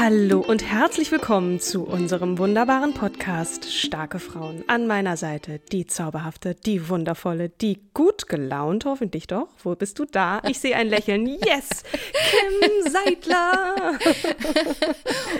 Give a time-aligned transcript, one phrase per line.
[0.00, 4.62] Hallo und herzlich willkommen zu unserem wunderbaren Podcast Starke Frauen.
[4.68, 9.48] An meiner Seite die zauberhafte, die wundervolle, die gut gelaunt, hoffentlich doch.
[9.64, 10.40] Wo bist du da?
[10.46, 11.26] Ich sehe ein Lächeln.
[11.26, 11.82] Yes!
[12.12, 13.98] Kim Seidler!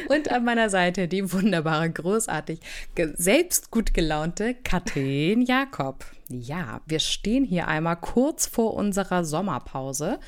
[0.08, 2.58] und an meiner Seite die wunderbare, großartig,
[3.14, 6.04] selbst gut gelaunte Katrin Jakob.
[6.28, 10.18] Ja, wir stehen hier einmal kurz vor unserer Sommerpause.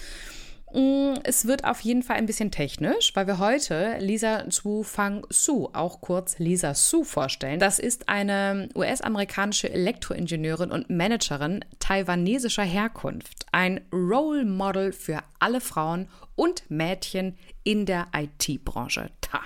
[0.72, 5.27] Mm, es wird auf jeden Fall ein bisschen technisch, weil wir heute Lisa Zhu Fang
[5.28, 7.58] Su, auch kurz Lisa Su, vorstellen.
[7.58, 13.46] Das ist eine US-amerikanische Elektroingenieurin und Managerin taiwanesischer Herkunft.
[13.52, 19.10] Ein Role Model für alle Frauen und Mädchen in der IT-Branche.
[19.20, 19.40] Ta.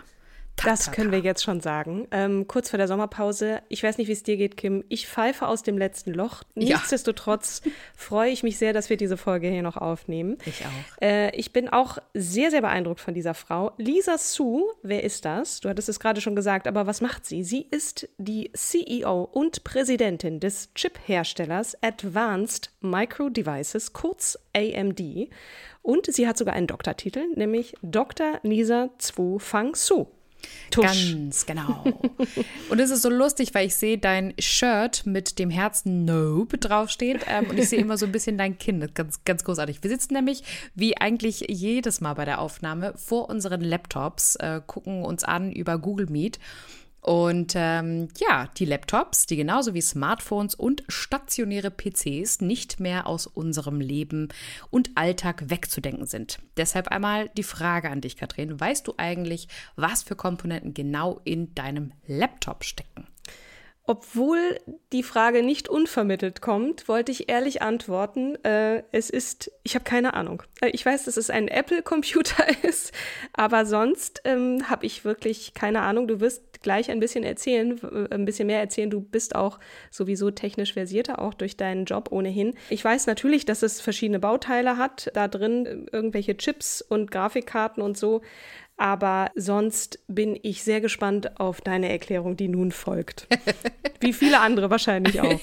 [0.57, 2.07] Das können wir jetzt schon sagen.
[2.11, 3.63] Ähm, kurz vor der Sommerpause.
[3.69, 4.85] Ich weiß nicht, wie es dir geht, Kim.
[4.89, 6.43] Ich pfeife aus dem letzten Loch.
[6.55, 7.71] Nichtsdestotrotz ja.
[7.97, 10.39] freue ich mich sehr, dass wir diese Folge hier noch aufnehmen.
[10.47, 11.03] Ich auch.
[11.03, 13.73] Äh, ich bin auch sehr, sehr beeindruckt von dieser Frau.
[13.79, 15.61] Lisa Su, wer ist das?
[15.61, 17.43] Du hattest es gerade schon gesagt, aber was macht sie?
[17.43, 25.29] Sie ist die CEO und Präsidentin des Chip-Herstellers Advanced Micro Devices, kurz AMD.
[25.83, 28.39] Und sie hat sogar einen Doktortitel, nämlich Dr.
[28.43, 30.07] Lisa Zwu Fang Su.
[30.71, 31.13] Tusch.
[31.13, 31.85] Ganz genau.
[32.71, 37.25] und es ist so lustig, weil ich sehe dein Shirt mit dem Herzen Nope draufsteht
[37.29, 38.89] ähm, und ich sehe immer so ein bisschen dein Kinn.
[38.95, 39.83] Ganz, ganz großartig.
[39.83, 40.43] Wir sitzen nämlich,
[40.75, 45.79] wie eigentlich jedes Mal bei der Aufnahme, vor unseren Laptops, äh, gucken uns an über
[45.79, 46.39] Google Meet
[47.05, 53.27] und ähm, ja, die Laptops, die genauso wie Smartphones und stationäre PCs nicht mehr aus
[53.27, 54.29] unserem Leben
[54.71, 56.39] und Alltag wegzudenken sind.
[56.57, 58.59] Deshalb einmal die Frage an dich, Katrin.
[58.59, 63.07] Weißt du eigentlich, was für Komponenten genau in deinem Laptop stecken?
[63.87, 64.59] Obwohl
[64.93, 68.43] die Frage nicht unvermittelt kommt, wollte ich ehrlich antworten.
[68.43, 70.43] Äh, es ist, ich habe keine Ahnung.
[70.63, 72.93] Äh, ich weiß, dass es ein Apple-Computer ist,
[73.35, 76.09] aber sonst ähm, habe ich wirklich keine Ahnung.
[76.09, 78.89] Du wirst gleich ein bisschen erzählen, äh, ein bisschen mehr erzählen.
[78.89, 82.55] Du bist auch sowieso technisch versierter, auch durch deinen Job ohnehin.
[82.71, 87.83] Ich weiß natürlich, dass es verschiedene Bauteile hat, da drin äh, irgendwelche Chips und Grafikkarten
[87.83, 88.23] und so.
[88.77, 93.29] Aber sonst bin ich sehr gespannt auf deine Erklärung, die nun folgt.
[94.01, 95.41] Wie viele andere wahrscheinlich auch.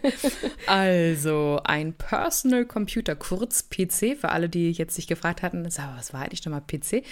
[0.66, 6.22] also, ein Personal Computer, kurz PC, für alle, die jetzt sich gefragt hatten, was war
[6.22, 7.04] eigentlich nochmal PC?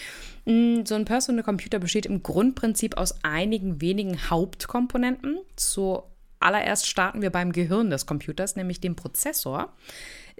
[0.46, 5.38] Mm, so ein Personal Computer besteht im Grundprinzip aus einigen wenigen Hauptkomponenten.
[5.56, 9.74] Zuallererst starten wir beim Gehirn des Computers, nämlich dem Prozessor.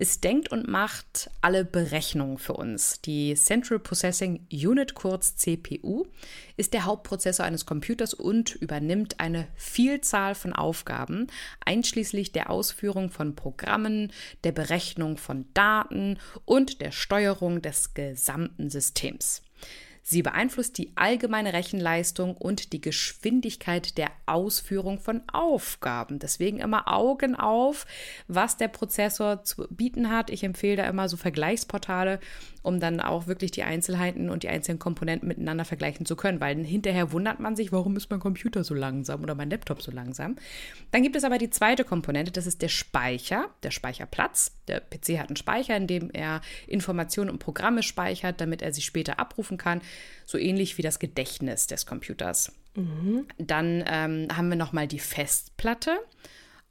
[0.02, 3.00] Es denkt und macht alle Berechnungen für uns.
[3.02, 6.06] Die Central Processing Unit, kurz CPU,
[6.56, 11.28] ist der Hauptprozessor eines Computers und übernimmt eine Vielzahl von Aufgaben,
[11.64, 19.42] einschließlich der Ausführung von Programmen, der Berechnung von Daten und der Steuerung des gesamten Systems.
[20.04, 26.18] Sie beeinflusst die allgemeine Rechenleistung und die Geschwindigkeit der Ausführung von Aufgaben.
[26.18, 27.86] Deswegen immer Augen auf,
[28.26, 30.28] was der Prozessor zu bieten hat.
[30.30, 32.18] Ich empfehle da immer so Vergleichsportale,
[32.62, 36.64] um dann auch wirklich die Einzelheiten und die einzelnen Komponenten miteinander vergleichen zu können, weil
[36.64, 40.36] hinterher wundert man sich, warum ist mein Computer so langsam oder mein Laptop so langsam.
[40.90, 44.52] Dann gibt es aber die zweite Komponente, das ist der Speicher, der Speicherplatz.
[44.66, 48.82] Der PC hat einen Speicher, in dem er Informationen und Programme speichert, damit er sie
[48.82, 49.80] später abrufen kann,
[50.26, 52.52] so ähnlich wie das Gedächtnis des Computers.
[52.74, 53.26] Mhm.
[53.38, 55.98] Dann ähm, haben wir nochmal die Festplatte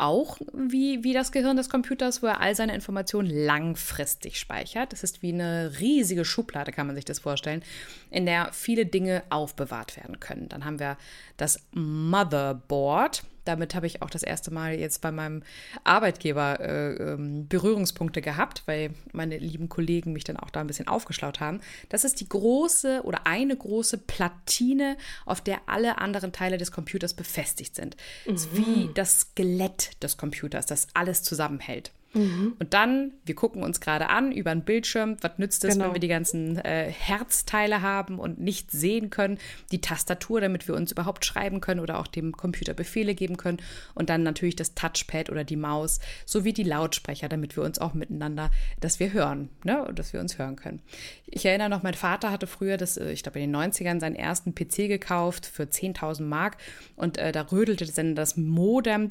[0.02, 4.94] auch wie, wie das Gehirn des Computers, wo er all seine Informationen langfristig speichert.
[4.94, 7.62] Das ist wie eine riesige Schublade, kann man sich das vorstellen,
[8.10, 10.50] in der viele Dinge aufbewahrt werden können.
[10.50, 10.98] Dann haben wir
[11.38, 13.24] das Motherboard.
[13.46, 15.44] Damit habe ich auch das erste Mal jetzt bei meinem
[15.84, 20.88] Arbeitgeber äh, ähm, Berührungspunkte gehabt, weil meine lieben Kollegen mich dann auch da ein bisschen
[20.88, 21.62] aufgeschlaut haben.
[21.90, 27.14] Das ist die große oder eine große Platine, auf der alle anderen Teile des Computers
[27.14, 27.98] befestigt sind.
[28.26, 28.38] Mhm.
[28.54, 31.92] Wie das Skelett des Computers, das alles zusammenhält.
[32.14, 32.56] Mhm.
[32.60, 35.86] Und dann, wir gucken uns gerade an über einen Bildschirm, was nützt es, genau.
[35.86, 39.38] wenn wir die ganzen äh, Herzteile haben und nicht sehen können,
[39.72, 43.62] die Tastatur, damit wir uns überhaupt schreiben können oder auch dem Computer Befehle geben können
[43.94, 47.94] und dann natürlich das Touchpad oder die Maus sowie die Lautsprecher, damit wir uns auch
[47.94, 50.82] miteinander, dass wir hören, ne, und dass wir uns hören können.
[51.28, 54.16] Ich erinnere noch, mein Vater hatte früher, das, äh, ich glaube in den 90ern, seinen
[54.16, 56.58] ersten PC gekauft für 10.000 Mark
[56.96, 59.08] und äh, da rödelte dann das Modem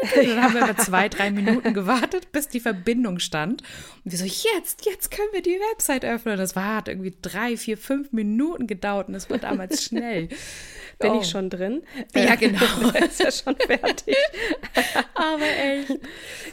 [0.14, 3.62] dann haben wir über zwei, drei Minuten gewartet, bis die Verbindung stand.
[4.04, 6.38] Und wir so, jetzt, jetzt können wir die Website öffnen.
[6.38, 10.28] Das war, hat irgendwie drei, vier, fünf Minuten gedauert und es war damals schnell.
[10.98, 11.20] Bin oh.
[11.20, 11.82] ich schon drin?
[12.14, 12.60] Ja, genau.
[13.06, 14.16] ist ja schon fertig.
[15.14, 15.98] Aber echt.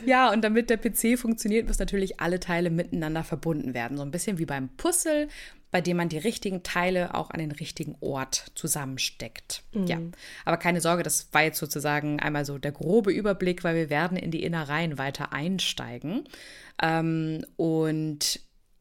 [0.06, 3.98] Ja, und damit der PC funktioniert, müssen natürlich alle Teile miteinander verbunden werden.
[3.98, 5.28] So ein bisschen wie beim Puzzle
[5.72, 9.64] bei dem man die richtigen Teile auch an den richtigen Ort zusammensteckt.
[9.74, 9.88] Mhm.
[9.88, 10.00] Ja,
[10.46, 14.18] aber keine Sorge, das war jetzt sozusagen einmal so der grobe Überblick, weil wir werden
[14.18, 16.28] in die Innereien weiter einsteigen.
[16.82, 18.40] Ähm, und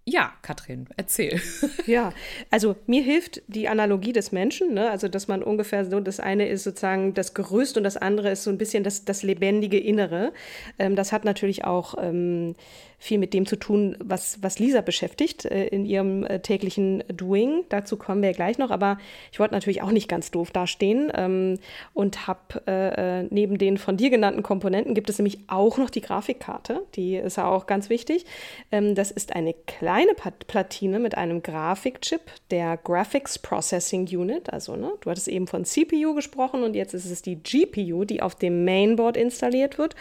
[0.08, 1.40] ja, Katrin, erzähl.
[1.86, 2.12] Ja,
[2.50, 4.90] also mir hilft die Analogie des Menschen, ne?
[4.90, 8.44] also dass man ungefähr so, das eine ist sozusagen das Gerüst und das andere ist
[8.44, 10.32] so ein bisschen das, das lebendige Innere.
[10.78, 12.54] Ähm, das hat natürlich auch ähm,
[12.98, 17.64] viel mit dem zu tun, was, was Lisa beschäftigt äh, in ihrem äh, täglichen Doing.
[17.68, 18.98] Dazu kommen wir gleich noch, aber
[19.32, 21.58] ich wollte natürlich auch nicht ganz doof dastehen ähm,
[21.92, 25.90] und habe äh, äh, neben den von dir genannten Komponenten gibt es nämlich auch noch
[25.90, 26.82] die Grafikkarte.
[26.94, 28.24] Die ist ja auch ganz wichtig.
[28.72, 30.12] Ähm, das ist eine kleine
[30.46, 34.52] Platine mit einem Grafikchip der Graphics Processing Unit.
[34.52, 38.22] Also, ne, du hattest eben von CPU gesprochen und jetzt ist es die GPU, die
[38.22, 39.94] auf dem Mainboard installiert wird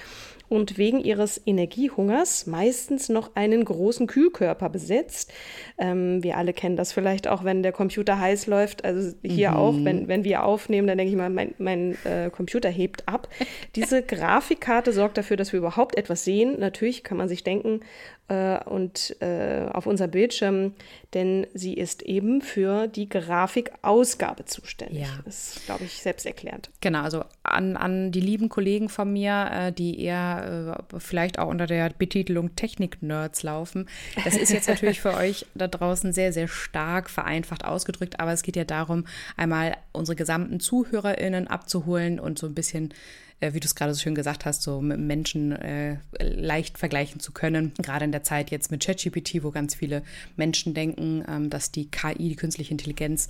[0.50, 5.32] und wegen ihres Energiehungers meistens noch einen großen Kühlkörper besitzt.
[5.78, 8.86] Ähm, wir alle kennen das vielleicht auch, wenn der Computer heiß läuft.
[8.86, 9.58] Also hier mhm.
[9.58, 13.28] auch, wenn, wenn wir aufnehmen, dann denke ich mal, mein, mein äh, Computer hebt ab.
[13.76, 16.60] Diese Grafikkarte sorgt dafür, dass wir überhaupt etwas sehen.
[16.60, 17.82] Natürlich kann man sich denken,
[18.28, 20.74] äh, und äh, auf unser Bildschirm,
[21.14, 25.02] denn sie ist eben für die Grafikausgabe zuständig.
[25.02, 25.20] Ja.
[25.26, 26.72] Das ist, glaube ich, selbsterklärend.
[26.82, 31.48] Genau, also an, an die lieben Kollegen von mir, äh, die eher äh, vielleicht auch
[31.48, 33.88] unter der Betitelung Technik-Nerds laufen.
[34.24, 38.44] Das ist jetzt natürlich für euch da draußen sehr, sehr stark vereinfacht ausgedrückt, aber es
[38.44, 39.06] geht ja darum,
[39.38, 42.94] einmal unsere gesamten ZuhörerInnen abzuholen und so ein bisschen
[43.42, 47.20] äh, wie du es gerade so schön gesagt hast, so mit Menschen äh, leicht vergleichen
[47.20, 47.74] zu können.
[47.82, 50.04] Gerade in der Zeit jetzt mit ChatGPT, wo ganz viele
[50.38, 53.28] Menschen denken, ähm, dass die KI, die künstliche Intelligenz,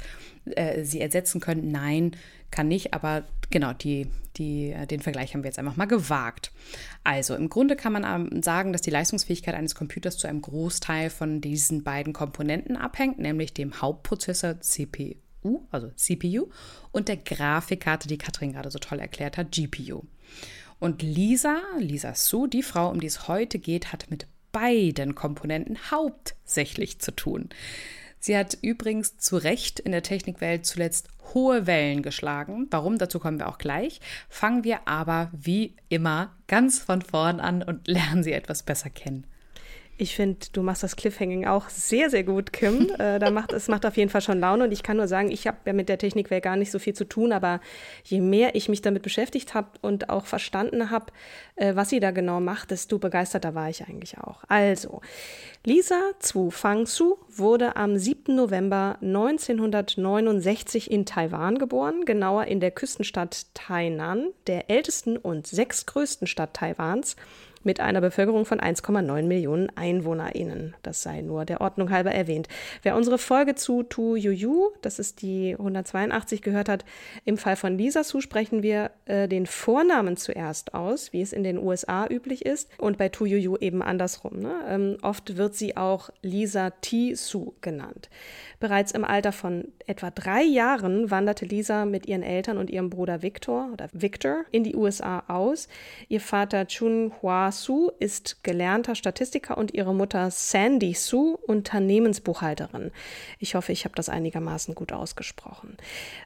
[0.56, 1.72] äh, sie ersetzen können.
[1.72, 2.16] Nein,
[2.52, 4.08] kann nicht, aber genau, die,
[4.38, 6.52] die, äh, den Vergleich haben wir jetzt einfach mal gewagt.
[7.04, 11.10] Also im Grunde kann man ähm, sagen, dass die Leistungsfähigkeit eines Computers zu einem Großteil
[11.10, 15.16] von diesen beiden Komponenten abhängt, nämlich dem Hauptprozessor CPU
[15.72, 16.50] also CPU,
[16.92, 20.04] und der Grafikkarte, die Katrin gerade so toll erklärt hat, GPU.
[20.80, 25.78] Und Lisa, Lisa Su, die Frau, um die es heute geht, hat mit beiden Komponenten
[25.92, 27.50] hauptsächlich zu tun.
[28.26, 32.66] Sie hat übrigens zu Recht in der Technikwelt zuletzt hohe Wellen geschlagen.
[32.72, 32.98] Warum?
[32.98, 34.02] Dazu kommen wir auch gleich.
[34.30, 39.28] Fangen wir aber wie immer ganz von vorn an und lernen sie etwas besser kennen.
[39.98, 42.90] Ich finde, du machst das Cliffhanging auch sehr, sehr gut, Kim.
[43.00, 45.32] äh, da macht, es macht auf jeden Fall schon Laune und ich kann nur sagen,
[45.32, 47.62] ich habe ja mit der Technikwelt gar nicht so viel zu tun, aber
[48.04, 51.14] je mehr ich mich damit beschäftigt habe und auch verstanden habe,
[51.56, 54.44] äh, was sie da genau macht, desto begeisterter war ich eigentlich auch.
[54.50, 55.00] Also,
[55.64, 58.36] Lisa Zwu Fangsu wurde am 7.
[58.36, 66.54] November 1969 in Taiwan geboren, genauer in der Küstenstadt Tainan, der ältesten und sechstgrößten Stadt
[66.54, 67.16] Taiwans
[67.66, 70.76] mit einer Bevölkerung von 1,9 Millionen EinwohnerInnen.
[70.84, 72.48] Das sei nur der Ordnung halber erwähnt.
[72.84, 76.86] Wer unsere Folge zu Tu Yuyu, das ist die 182, gehört hat,
[77.26, 81.44] im Fall von Lisa Su sprechen wir äh, den Vornamen zuerst aus, wie es in
[81.44, 84.40] den USA üblich ist, und bei Tu Yuyu eben andersrum.
[84.40, 84.54] Ne?
[84.68, 88.10] Ähm, oft wird sie auch Lisa Ti Su genannt.
[88.60, 93.22] Bereits im Alter von etwa drei Jahren wanderte Lisa mit ihren Eltern und ihrem Bruder
[93.22, 95.68] Victor oder Victor in die USA aus.
[96.08, 102.92] Ihr Vater Chun Hua Su ist gelernter Statistiker und ihre Mutter Sandy Su Unternehmensbuchhalterin.
[103.40, 105.78] Ich hoffe, ich habe das einigermaßen gut ausgesprochen.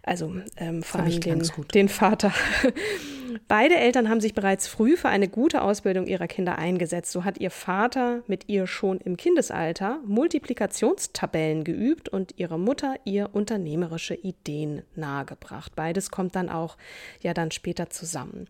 [0.03, 2.33] Also ähm, vor allem den, den Vater.
[3.47, 7.11] Beide Eltern haben sich bereits früh für eine gute Ausbildung ihrer Kinder eingesetzt.
[7.11, 13.29] So hat ihr Vater mit ihr schon im Kindesalter Multiplikationstabellen geübt und ihre Mutter ihr
[13.33, 15.75] unternehmerische Ideen nahegebracht.
[15.75, 16.77] Beides kommt dann auch
[17.21, 18.47] ja dann später zusammen.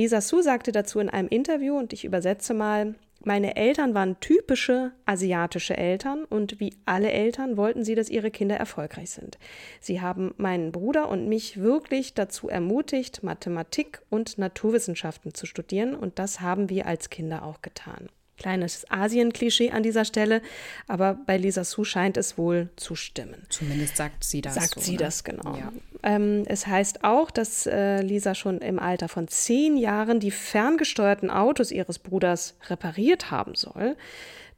[0.00, 4.92] Lisa Su sagte dazu in einem Interview, und ich übersetze mal, meine Eltern waren typische
[5.04, 9.38] asiatische Eltern und wie alle Eltern wollten sie, dass ihre Kinder erfolgreich sind.
[9.78, 16.18] Sie haben meinen Bruder und mich wirklich dazu ermutigt, Mathematik und Naturwissenschaften zu studieren und
[16.18, 18.08] das haben wir als Kinder auch getan.
[18.40, 20.40] Kleines Asien-Klischee an dieser Stelle,
[20.88, 23.42] aber bei Lisa Su scheint es wohl zu stimmen.
[23.50, 24.54] Zumindest sagt sie das.
[24.54, 24.96] Sagt so, sie ne?
[24.96, 25.56] das, genau.
[25.56, 25.72] Ja.
[26.02, 31.28] Ähm, es heißt auch, dass äh, Lisa schon im Alter von zehn Jahren die ferngesteuerten
[31.30, 33.94] Autos ihres Bruders repariert haben soll.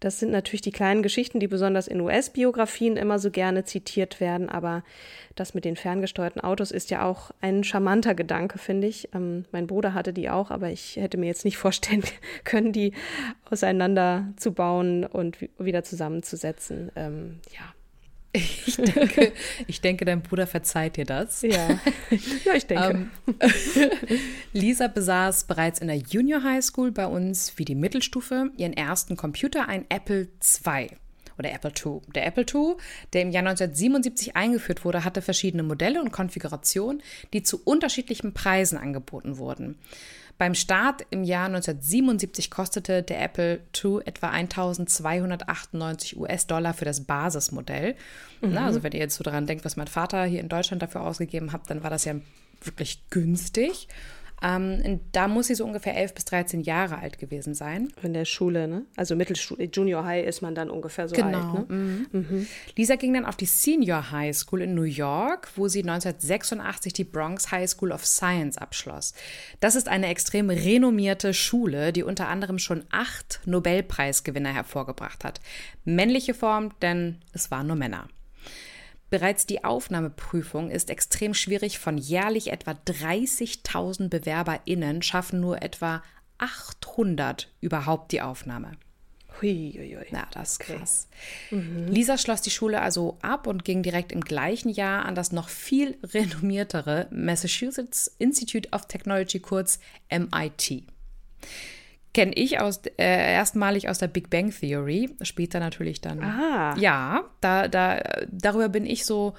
[0.03, 4.49] Das sind natürlich die kleinen Geschichten, die besonders in US-Biografien immer so gerne zitiert werden,
[4.49, 4.83] aber
[5.37, 9.11] das mit den ferngesteuerten Autos ist ja auch ein charmanter Gedanke, finde ich.
[9.15, 12.03] Ähm, mein Bruder hatte die auch, aber ich hätte mir jetzt nicht vorstellen
[12.43, 12.95] können, die
[13.49, 16.91] auseinanderzubauen und wieder zusammenzusetzen.
[16.97, 17.73] Ähm, ja.
[18.35, 19.33] Ich denke,
[19.67, 21.43] ich denke, dein Bruder verzeiht dir das.
[21.43, 21.69] Ja,
[22.45, 23.09] ja ich denke.
[23.39, 23.41] Ähm,
[24.55, 29.17] Lisa besaß bereits in der Junior High School bei uns wie die Mittelstufe ihren ersten
[29.17, 30.29] Computer, ein Apple
[30.67, 30.89] II
[31.39, 32.01] oder Apple II.
[32.15, 32.77] Der Apple II,
[33.13, 38.79] der im Jahr 1977 eingeführt wurde, hatte verschiedene Modelle und Konfigurationen, die zu unterschiedlichen Preisen
[38.79, 39.79] angeboten wurden.
[40.43, 47.95] Beim Start im Jahr 1977 kostete der Apple II etwa 1298 US-Dollar für das Basismodell.
[48.41, 48.55] Mhm.
[48.55, 51.03] Na, also wenn ihr jetzt so daran denkt, was mein Vater hier in Deutschland dafür
[51.03, 52.17] ausgegeben hat, dann war das ja
[52.61, 53.87] wirklich günstig.
[54.43, 57.93] Ähm, da muss sie so ungefähr 11 bis 13 Jahre alt gewesen sein.
[58.03, 58.83] In der Schule, ne?
[58.97, 61.55] Also Mittelschule, Junior High ist man dann ungefähr so genau.
[61.59, 61.77] alt, ne?
[61.77, 62.07] Mhm.
[62.13, 62.47] Mhm.
[62.77, 67.05] Lisa ging dann auf die Senior High School in New York, wo sie 1986 die
[67.05, 69.15] Bronx High School of Science abschloss.
[69.61, 75.41] Das ist eine extrem renommierte Schule, die unter anderem schon acht Nobelpreisgewinner hervorgebracht hat.
[75.85, 78.09] Männliche Form, denn es waren nur Männer.
[79.13, 81.79] Bereits die Aufnahmeprüfung ist extrem schwierig.
[81.79, 86.03] Von jährlich etwa 30.000 BewerberInnen schaffen nur etwa
[86.39, 88.73] 800 überhaupt die Aufnahme.
[89.43, 90.07] Huiuiui.
[90.13, 91.09] Na, das ist krass.
[91.49, 91.61] Okay.
[91.61, 91.89] Mhm.
[91.89, 95.51] Lisa schloss die Schule also ab und ging direkt im gleichen Jahr an das noch
[95.51, 99.79] viel renommiertere Massachusetts Institute of Technology, kurz
[100.11, 100.85] MIT
[102.15, 106.23] kenne ich aus, äh, erstmalig aus der Big Bang Theory, später natürlich dann.
[106.23, 106.77] Ah.
[106.77, 109.35] Ja, da, da, darüber bin ich so,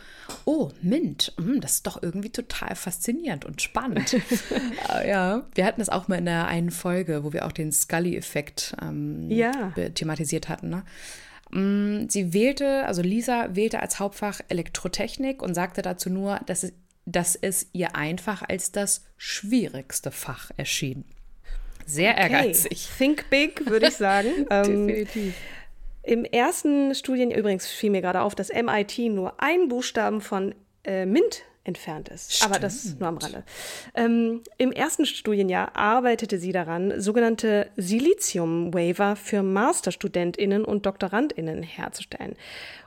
[0.46, 4.16] oh, Mint, mh, das ist doch irgendwie total faszinierend und spannend.
[4.94, 7.72] äh, ja, wir hatten das auch mal in der einen Folge, wo wir auch den
[7.72, 9.72] Scully-Effekt ähm, ja.
[9.94, 10.70] thematisiert hatten.
[10.70, 10.84] Ne?
[11.52, 16.74] Mm, sie wählte, also Lisa wählte als Hauptfach Elektrotechnik und sagte dazu nur, dass es,
[17.06, 21.06] dass es ihr einfach als das schwierigste Fach erschien.
[21.86, 22.72] Sehr ehrgeizig.
[22.72, 22.98] Okay.
[22.98, 24.30] Think big, würde ich sagen.
[24.50, 25.34] Ähm, Definitiv.
[26.04, 31.06] Im ersten Studien, übrigens fiel mir gerade auf, dass MIT nur ein Buchstaben von äh,
[31.06, 32.36] MINT entfernt ist.
[32.36, 32.52] Stimmt.
[32.52, 33.44] Aber das nur am Rande.
[33.96, 42.36] Ähm, Im ersten Studienjahr arbeitete sie daran, sogenannte Silizium-Waver für MasterstudentInnen und DoktorandInnen herzustellen.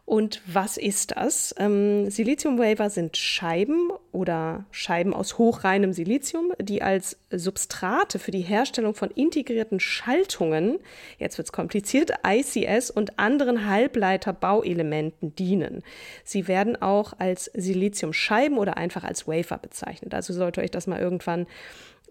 [0.06, 1.52] Und was ist das?
[1.58, 8.94] Ähm, Silizium-Waver sind Scheiben oder Scheiben aus hochreinem Silizium, die als Substrate für die Herstellung
[8.94, 10.78] von integrierten Schaltungen,
[11.18, 15.82] jetzt wird es kompliziert, ICS und anderen Halbleiterbauelementen dienen.
[16.22, 20.14] Sie werden auch als Siliziumscheiben oder einfach als Wafer bezeichnet.
[20.14, 21.48] Also sollte euch das mal irgendwann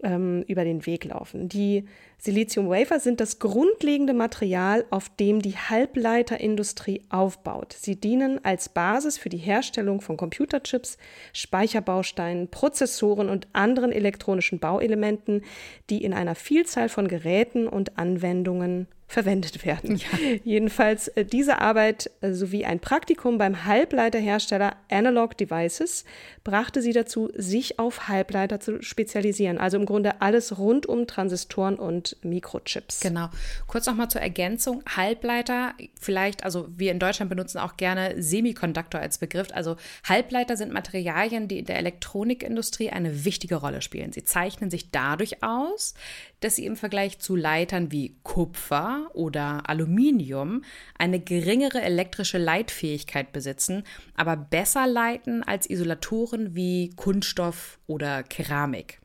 [0.02, 1.48] ähm, über den Weg laufen.
[1.48, 1.84] Die
[2.18, 7.74] Silizium-Wafer sind das grundlegende Material, auf dem die Halbleiterindustrie aufbaut.
[7.78, 10.98] Sie dienen als Basis für die Herstellung von Computerchips,
[11.32, 15.42] Speicherbausteinen, Prozessoren und anderen elektronischen Bauelementen,
[15.90, 19.96] die in einer Vielzahl von Geräten und Anwendungen verwendet werden.
[19.96, 20.18] Ja.
[20.44, 26.04] Jedenfalls äh, diese Arbeit äh, sowie ein Praktikum beim Halbleiterhersteller Analog Devices
[26.42, 29.58] brachte sie dazu, sich auf Halbleiter zu spezialisieren.
[29.58, 33.00] Also im Grunde alles rund um Transistoren und Mikrochips.
[33.00, 33.28] Genau.
[33.66, 34.82] Kurz nochmal zur Ergänzung.
[34.96, 39.48] Halbleiter, vielleicht, also wir in Deutschland benutzen auch gerne Semikonduktor als Begriff.
[39.52, 44.12] Also Halbleiter sind Materialien, die in der Elektronikindustrie eine wichtige Rolle spielen.
[44.12, 45.94] Sie zeichnen sich dadurch aus,
[46.40, 50.62] dass sie im Vergleich zu Leitern wie Kupfer oder Aluminium
[50.98, 59.00] eine geringere elektrische Leitfähigkeit besitzen, aber besser leiten als Isolatoren wie Kunststoff oder Keramik.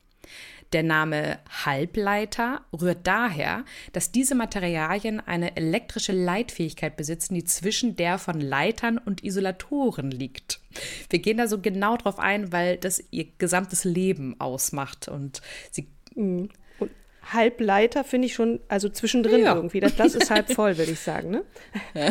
[0.72, 8.18] Der Name Halbleiter rührt daher, dass diese Materialien eine elektrische Leitfähigkeit besitzen, die zwischen der
[8.18, 10.60] von Leitern und Isolatoren liegt.
[11.10, 15.88] Wir gehen da so genau drauf ein, weil das ihr gesamtes Leben ausmacht und sie
[16.14, 16.48] Mhm.
[17.30, 19.54] Halbleiter finde ich schon, also zwischendrin Ja.
[19.54, 19.80] irgendwie.
[19.80, 21.30] Das Glas ist halb voll, würde ich sagen.
[21.30, 21.44] Ne?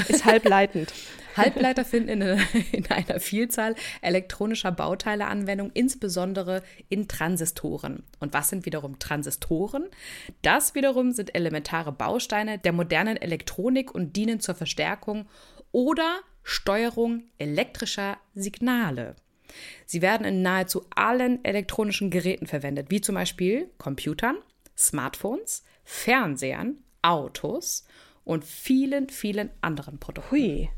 [0.07, 0.93] Ist halbleitend.
[1.37, 2.21] Halbleiter finden in,
[2.71, 8.03] in einer Vielzahl elektronischer Bauteile Anwendung, insbesondere in Transistoren.
[8.19, 9.85] Und was sind wiederum Transistoren?
[10.41, 15.27] Das wiederum sind elementare Bausteine der modernen Elektronik und dienen zur Verstärkung
[15.71, 19.15] oder Steuerung elektrischer Signale.
[19.85, 24.37] Sie werden in nahezu allen elektronischen Geräten verwendet, wie zum Beispiel Computern,
[24.87, 27.85] Smartphones, Fernsehern, Autos
[28.23, 30.31] und vielen, vielen anderen Produkten.
[30.31, 30.69] Hui.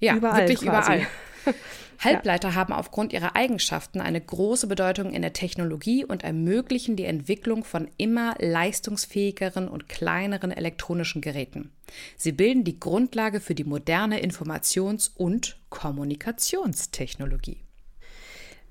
[0.00, 0.92] Ja, Überall wirklich quasi.
[0.92, 1.06] überall.
[2.00, 7.62] Halbleiter haben aufgrund ihrer Eigenschaften eine große Bedeutung in der Technologie und ermöglichen die Entwicklung
[7.62, 11.70] von immer leistungsfähigeren und kleineren elektronischen Geräten.
[12.16, 17.58] Sie bilden die Grundlage für die moderne Informations- und Kommunikationstechnologie.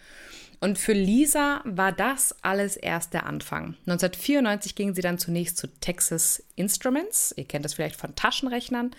[0.64, 3.76] Und für Lisa war das alles erst der Anfang.
[3.86, 7.34] 1994 ging sie dann zunächst zu Texas Instruments.
[7.36, 8.92] Ihr kennt das vielleicht von Taschenrechnern.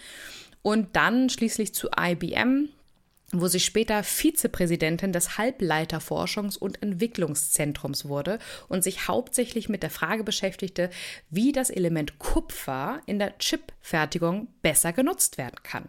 [0.61, 2.69] Und dann schließlich zu IBM,
[3.33, 10.23] wo sie später Vizepräsidentin des Halbleiterforschungs- und Entwicklungszentrums wurde und sich hauptsächlich mit der Frage
[10.23, 10.91] beschäftigte,
[11.31, 15.89] wie das Element Kupfer in der Chipfertigung besser genutzt werden kann.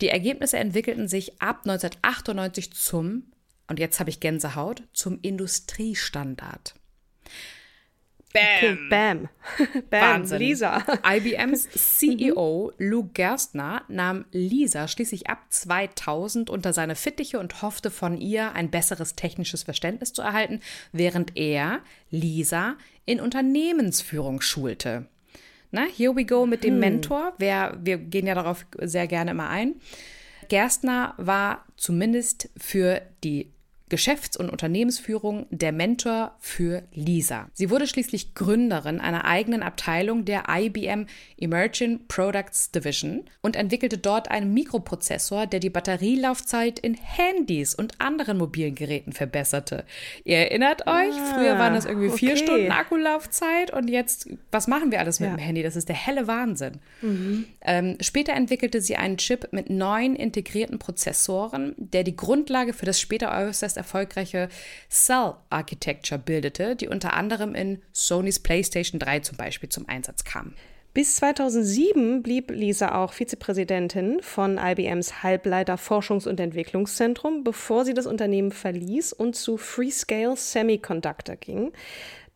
[0.00, 3.24] Die Ergebnisse entwickelten sich ab 1998 zum,
[3.68, 6.74] und jetzt habe ich Gänsehaut, zum Industriestandard.
[8.36, 9.28] Okay, bam.
[9.90, 10.38] bam, Wahnsinn.
[10.38, 10.82] Lisa.
[11.06, 18.18] IBMs CEO Lou Gerstner nahm Lisa schließlich ab 2000 unter seine Fittiche und hoffte von
[18.18, 22.74] ihr ein besseres technisches Verständnis zu erhalten, während er Lisa
[23.06, 25.06] in Unternehmensführung schulte.
[25.70, 27.34] Na, here we go mit dem Mentor.
[27.38, 29.76] Wer, wir gehen ja darauf sehr gerne immer ein.
[30.48, 33.53] Gerstner war zumindest für die
[33.94, 37.48] Geschäfts- und Unternehmensführung der Mentor für Lisa.
[37.52, 41.06] Sie wurde schließlich Gründerin einer eigenen Abteilung der IBM
[41.38, 48.36] Emerging Products Division und entwickelte dort einen Mikroprozessor, der die Batterielaufzeit in Handys und anderen
[48.38, 49.84] mobilen Geräten verbesserte.
[50.24, 52.42] Ihr erinnert euch, früher waren das irgendwie vier okay.
[52.42, 55.62] Stunden Akkulaufzeit und jetzt, was machen wir alles mit dem Handy?
[55.62, 56.80] Das ist der helle Wahnsinn.
[57.60, 63.00] Ähm, später entwickelte sie einen Chip mit neun integrierten Prozessoren, der die Grundlage für das
[63.00, 64.48] später äußerst erfolgreiche
[64.90, 70.54] Cell Architecture bildete, die unter anderem in Sonys PlayStation 3 zum Beispiel zum Einsatz kam.
[70.94, 78.06] Bis 2007 blieb Lisa auch Vizepräsidentin von IBMs Halbleiter Forschungs- und Entwicklungszentrum, bevor sie das
[78.06, 81.72] Unternehmen verließ und zu Freescale Semiconductor ging.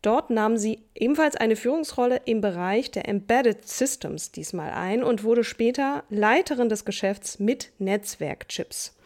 [0.01, 5.45] Dort nahm sie ebenfalls eine Führungsrolle im Bereich der Embedded Systems diesmal ein und wurde
[5.45, 8.98] später Leiterin des Geschäfts mit Netzwerkchips.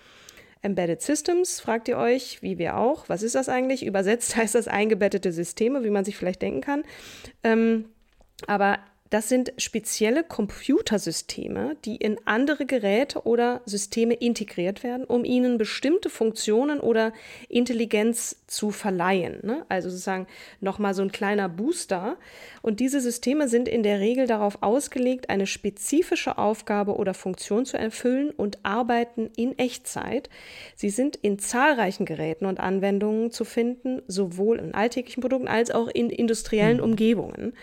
[0.63, 3.85] Embedded Systems, fragt ihr euch, wie wir auch, was ist das eigentlich?
[3.85, 6.83] Übersetzt heißt das eingebettete Systeme, wie man sich vielleicht denken kann.
[7.43, 7.85] Ähm,
[8.47, 8.79] aber
[9.13, 16.09] das sind spezielle Computersysteme, die in andere Geräte oder Systeme integriert werden, um ihnen bestimmte
[16.09, 17.13] Funktionen oder
[17.47, 19.37] Intelligenz zu verleihen.
[19.43, 19.67] Ne?
[19.69, 20.25] Also sozusagen
[20.61, 22.17] nochmal so ein kleiner Booster.
[22.63, 27.77] Und diese Systeme sind in der Regel darauf ausgelegt, eine spezifische Aufgabe oder Funktion zu
[27.77, 30.27] erfüllen und arbeiten in Echtzeit.
[30.75, 35.87] Sie sind in zahlreichen Geräten und Anwendungen zu finden, sowohl in alltäglichen Produkten als auch
[35.87, 37.53] in industriellen Umgebungen.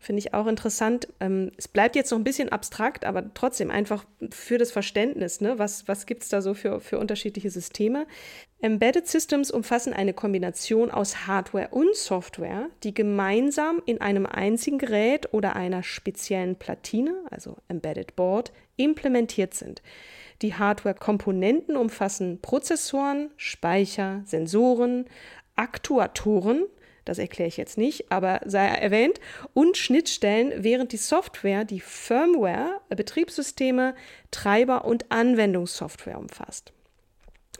[0.00, 1.08] Finde ich auch interessant.
[1.20, 5.40] Ähm, es bleibt jetzt noch ein bisschen abstrakt, aber trotzdem einfach für das Verständnis.
[5.40, 5.58] Ne?
[5.58, 8.06] Was, was gibt es da so für, für unterschiedliche Systeme?
[8.60, 15.32] Embedded Systems umfassen eine Kombination aus Hardware und Software, die gemeinsam in einem einzigen Gerät
[15.32, 19.82] oder einer speziellen Platine, also Embedded Board, implementiert sind.
[20.42, 25.06] Die Hardware-Komponenten umfassen Prozessoren, Speicher, Sensoren,
[25.56, 26.64] Aktuatoren,
[27.08, 29.18] das erkläre ich jetzt nicht, aber sei erwähnt,
[29.54, 33.94] und Schnittstellen, während die Software die Firmware, Betriebssysteme,
[34.30, 36.72] Treiber und Anwendungssoftware umfasst.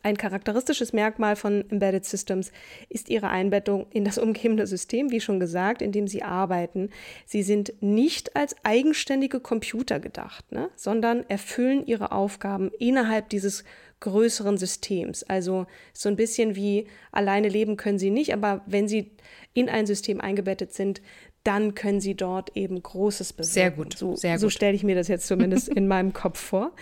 [0.02, 2.52] Ein charakteristisches Merkmal von Embedded Systems
[2.88, 6.90] ist ihre Einbettung in das umgebende System, wie schon gesagt, in dem sie arbeiten.
[7.26, 13.64] Sie sind nicht als eigenständige Computer gedacht, ne, sondern erfüllen ihre Aufgaben innerhalb dieses
[14.00, 15.22] größeren Systems.
[15.24, 19.10] Also so ein bisschen wie alleine leben können sie nicht, aber wenn sie
[19.54, 21.00] in ein System eingebettet sind,
[21.44, 23.52] dann können sie dort eben Großes bewirken.
[23.52, 23.96] Sehr gut.
[23.96, 24.40] So, sehr gut.
[24.40, 26.72] so stelle ich mir das jetzt zumindest in meinem Kopf vor.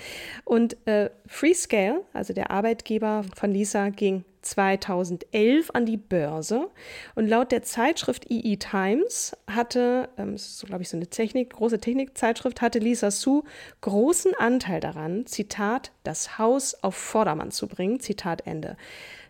[0.45, 6.69] Und äh, Freescale, also der Arbeitgeber von Lisa, ging 2011 an die Börse
[7.15, 11.79] und laut der Zeitschrift EE Times hatte, ähm, so, glaube ich, so eine Technik, große
[11.79, 13.43] Technikzeitschrift, hatte Lisa Su
[13.81, 18.77] großen Anteil daran, Zitat, das Haus auf Vordermann zu bringen, Zitat Ende.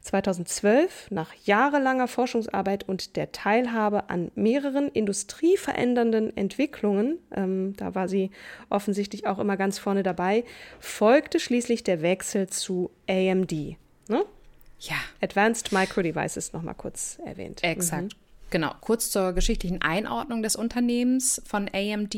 [0.06, 8.30] 2012, nach jahrelanger Forschungsarbeit und der Teilhabe an mehreren industrieverändernden Entwicklungen, ähm, da war sie
[8.70, 10.44] offensichtlich auch immer ganz vorne dabei,
[10.78, 13.76] folgte schließlich der Wechsel zu AMD.
[14.08, 14.24] Ne?
[14.80, 14.96] Ja.
[15.20, 17.62] Advanced Micro Devices nochmal kurz erwähnt.
[17.64, 18.14] Exakt.
[18.14, 18.26] Mhm.
[18.50, 22.14] Genau, kurz zur geschichtlichen Einordnung des Unternehmens von AMD.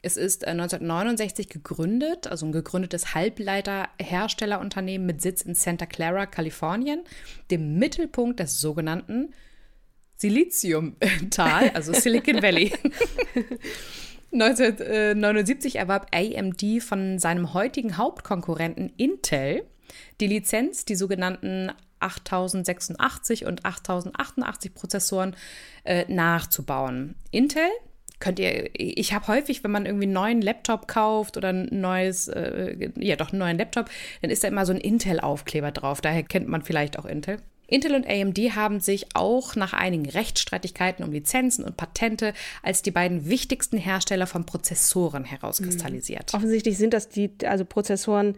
[0.00, 7.02] Es ist 1969 äh, gegründet, also ein gegründetes Halbleiterherstellerunternehmen mit Sitz in Santa Clara, Kalifornien,
[7.50, 9.34] dem Mittelpunkt des sogenannten
[10.16, 12.72] Siliziumtal, also Silicon Valley.
[14.32, 19.64] 1979 erwarb AMD von seinem heutigen Hauptkonkurrenten Intel
[20.20, 21.72] die Lizenz, die sogenannten
[22.06, 25.36] 8086 und 8088 Prozessoren
[25.84, 27.14] äh, nachzubauen.
[27.30, 27.68] Intel
[28.18, 32.28] könnt ihr, ich habe häufig, wenn man irgendwie einen neuen Laptop kauft oder ein neues,
[32.28, 33.90] äh, ja doch einen neuen Laptop,
[34.22, 36.00] dann ist da immer so ein Intel-Aufkleber drauf.
[36.00, 37.38] Daher kennt man vielleicht auch Intel.
[37.68, 42.92] Intel und AMD haben sich auch nach einigen Rechtsstreitigkeiten um Lizenzen und Patente als die
[42.92, 46.32] beiden wichtigsten Hersteller von Prozessoren herauskristallisiert.
[46.32, 46.36] Mhm.
[46.36, 48.36] Offensichtlich sind das die, also Prozessoren,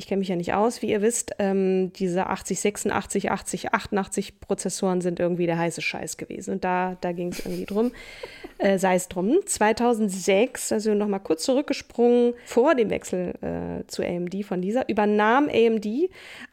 [0.00, 4.40] ich kenne mich ja nicht aus, wie ihr wisst, ähm, diese 80, 86, 80, 88
[4.40, 6.54] Prozessoren sind irgendwie der heiße Scheiß gewesen.
[6.54, 7.92] Und da, da ging es irgendwie drum,
[8.58, 9.40] äh, sei es drum.
[9.44, 15.86] 2006, also nochmal kurz zurückgesprungen, vor dem Wechsel äh, zu AMD von dieser, übernahm AMD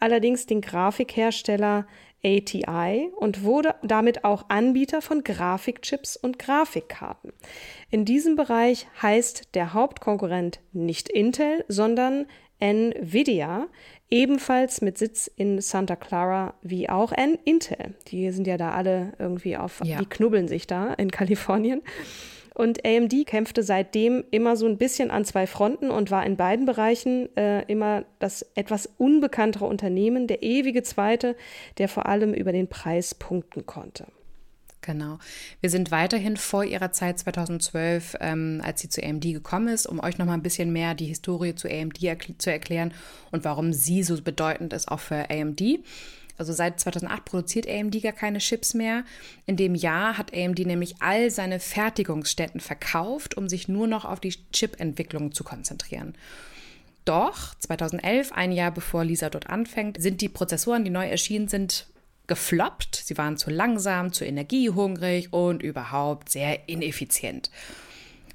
[0.01, 1.87] allerdings den Grafikhersteller
[2.25, 7.31] ATI und wurde damit auch Anbieter von Grafikchips und Grafikkarten.
[7.91, 12.25] In diesem Bereich heißt der Hauptkonkurrent nicht Intel, sondern
[12.59, 13.67] Nvidia,
[14.09, 17.95] ebenfalls mit Sitz in Santa Clara, wie auch N Intel.
[18.07, 19.99] Die sind ja da alle irgendwie auf, ja.
[19.99, 21.81] die knubbeln sich da in Kalifornien.
[22.57, 26.65] Und AMD kämpfte seitdem immer so ein bisschen an zwei Fronten und war in beiden
[26.65, 31.35] Bereichen äh, immer das etwas unbekanntere Unternehmen, der ewige Zweite,
[31.77, 34.07] der vor allem über den Preis punkten konnte.
[34.87, 35.19] Genau.
[35.59, 39.99] Wir sind weiterhin vor ihrer Zeit 2012, ähm, als sie zu AMD gekommen ist, um
[39.99, 42.93] euch noch mal ein bisschen mehr die Historie zu AMD erkl zu erklären
[43.31, 45.61] und warum sie so bedeutend ist auch für AMD.
[46.37, 49.03] Also seit 2008 produziert AMD gar keine Chips mehr.
[49.45, 54.21] In dem Jahr hat AMD nämlich all seine Fertigungsstätten verkauft, um sich nur noch auf
[54.21, 56.15] die Chip-Entwicklung zu konzentrieren.
[57.03, 61.87] Doch 2011, ein Jahr bevor Lisa dort anfängt, sind die Prozessoren, die neu erschienen sind,
[62.27, 62.95] gefloppt.
[62.95, 67.49] Sie waren zu langsam, zu energiehungrig und überhaupt sehr ineffizient.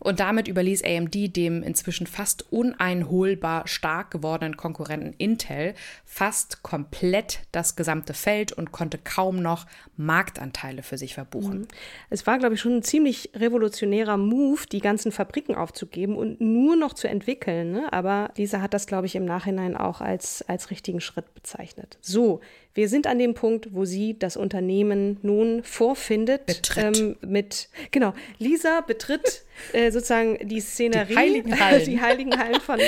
[0.03, 5.75] Und damit überließ AMD dem inzwischen fast uneinholbar stark gewordenen Konkurrenten Intel
[6.05, 9.65] fast komplett das gesamte Feld und konnte kaum noch
[9.97, 11.61] Marktanteile für sich verbuchen.
[11.61, 11.69] Mhm.
[12.11, 16.75] Es war, glaube ich, schon ein ziemlich revolutionärer Move, die ganzen Fabriken aufzugeben und nur
[16.75, 17.71] noch zu entwickeln.
[17.71, 17.93] Ne?
[17.93, 21.97] Aber Lisa hat das, glaube ich, im Nachhinein auch als, als richtigen Schritt bezeichnet.
[22.01, 22.41] So,
[22.75, 26.47] wir sind an dem Punkt, wo sie das Unternehmen nun vorfindet.
[26.47, 26.99] Betritt.
[26.99, 32.61] Ähm, mit, genau, Lisa betritt äh, sozusagen die Szenerie, die Heiligen Hallen, die Heiligen Hallen
[32.61, 32.79] von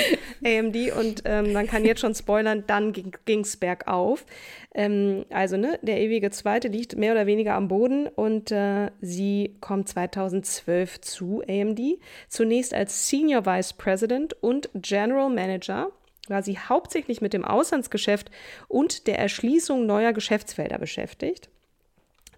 [0.43, 4.25] AMD und ähm, man kann jetzt schon spoilern, dann ging es bergauf.
[4.73, 9.55] Ähm, also, ne, der ewige Zweite liegt mehr oder weniger am Boden und äh, sie
[9.61, 11.79] kommt 2012 zu AMD.
[12.27, 15.91] Zunächst als Senior Vice President und General Manager
[16.29, 18.31] war sie hauptsächlich mit dem Auslandsgeschäft
[18.67, 21.49] und der Erschließung neuer Geschäftsfelder beschäftigt.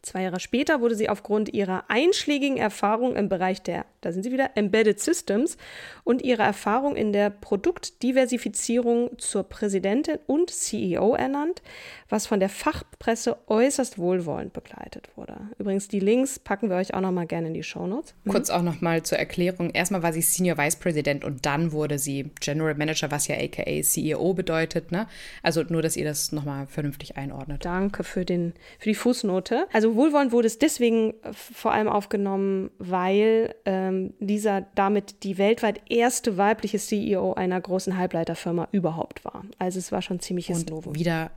[0.08, 4.32] Zwei Jahre später wurde sie aufgrund ihrer einschlägigen Erfahrung im Bereich der da sind sie
[4.32, 5.58] wieder, Embedded Systems
[6.06, 11.62] und ihre Erfahrung in der Produktdiversifizierung zur Präsidentin und CEO ernannt,
[12.08, 15.36] was von der Fachpresse äußerst wohlwollend begleitet wurde.
[15.58, 18.16] Übrigens, die Links packen wir euch auch nochmal gerne in die Shownotes.
[18.24, 18.32] Mhm.
[18.32, 19.72] Kurz auch nochmal zur Erklärung.
[19.72, 23.82] Erstmal war sie Senior Vice President und dann wurde sie General Manager, was ja aka
[23.82, 24.94] CEO bedeutet.
[24.94, 25.08] Ne?
[25.44, 27.66] Also nur, dass ihr das nochmal vernünftig einordnet.
[27.66, 29.68] Danke für, den, für die Fußnote.
[29.74, 36.38] Also wohlwollend wurde es deswegen vor allem aufgenommen, weil ähm, Lisa damit die weltweit erste
[36.38, 39.44] weibliche CEO einer großen Halbleiterfirma überhaupt war.
[39.60, 40.96] Also es war schon ziemliches und Novum.
[40.96, 41.32] Wieder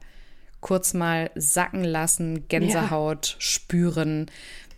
[0.61, 3.37] kurz mal sacken lassen, Gänsehaut ja.
[3.39, 4.27] spüren.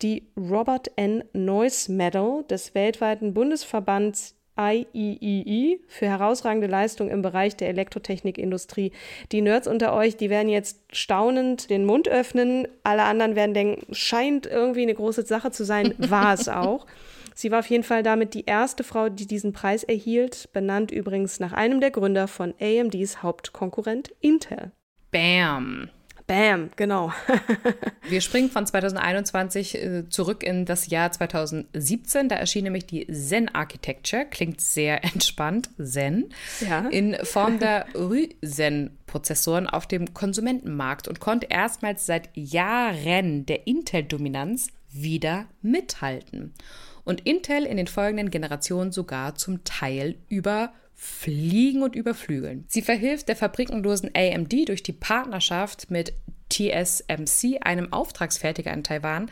[0.01, 1.23] die Robert N.
[1.33, 4.35] Noyce Medal des weltweiten Bundesverbands
[4.69, 8.91] IEEE für herausragende Leistung im Bereich der Elektrotechnikindustrie.
[9.31, 12.67] Die Nerds unter euch, die werden jetzt staunend den Mund öffnen.
[12.83, 15.93] Alle anderen werden denken, scheint irgendwie eine große Sache zu sein.
[15.97, 16.85] War es auch.
[17.33, 21.39] Sie war auf jeden Fall damit die erste Frau, die diesen Preis erhielt, benannt übrigens
[21.39, 24.71] nach einem der Gründer von AMDs Hauptkonkurrent Intel.
[25.11, 25.89] Bam.
[26.31, 27.11] Bam, genau.
[28.07, 32.29] Wir springen von 2021 äh, zurück in das Jahr 2017.
[32.29, 34.23] Da erschien nämlich die Zen Architecture.
[34.23, 36.29] Klingt sehr entspannt, Zen.
[36.61, 36.87] Ja.
[36.87, 45.47] In Form der Ryzen-Prozessoren auf dem Konsumentenmarkt und konnte erstmals seit Jahren der Intel-Dominanz wieder
[45.61, 46.53] mithalten.
[47.03, 50.71] Und Intel in den folgenden Generationen sogar zum Teil über
[51.03, 52.63] fliegen und überflügeln.
[52.67, 56.13] Sie verhilft der fabrikenlosen AMD durch die Partnerschaft mit
[56.51, 59.31] TSMC, einem Auftragsfertiger in Taiwan,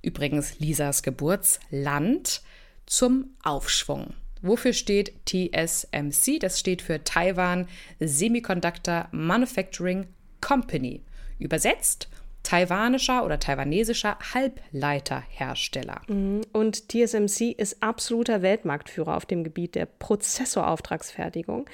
[0.00, 2.40] übrigens Lisas Geburtsland,
[2.86, 4.14] zum Aufschwung.
[4.40, 6.38] Wofür steht TSMC?
[6.40, 7.68] Das steht für Taiwan
[8.00, 10.06] Semiconductor Manufacturing
[10.40, 11.02] Company.
[11.38, 12.08] Übersetzt
[12.50, 16.00] taiwanischer oder taiwanesischer Halbleiterhersteller.
[16.08, 16.40] Mhm.
[16.52, 21.66] Und TSMC ist absoluter Weltmarktführer auf dem Gebiet der Prozessorauftragsfertigung.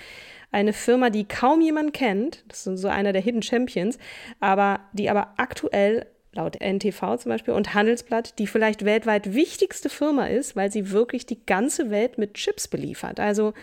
[0.52, 3.98] Eine Firma, die kaum jemand kennt, das ist so einer der Hidden Champions,
[4.38, 10.26] aber die aber aktuell laut NTV zum Beispiel und Handelsblatt die vielleicht weltweit wichtigste Firma
[10.26, 13.18] ist, weil sie wirklich die ganze Welt mit Chips beliefert.
[13.18, 13.54] Also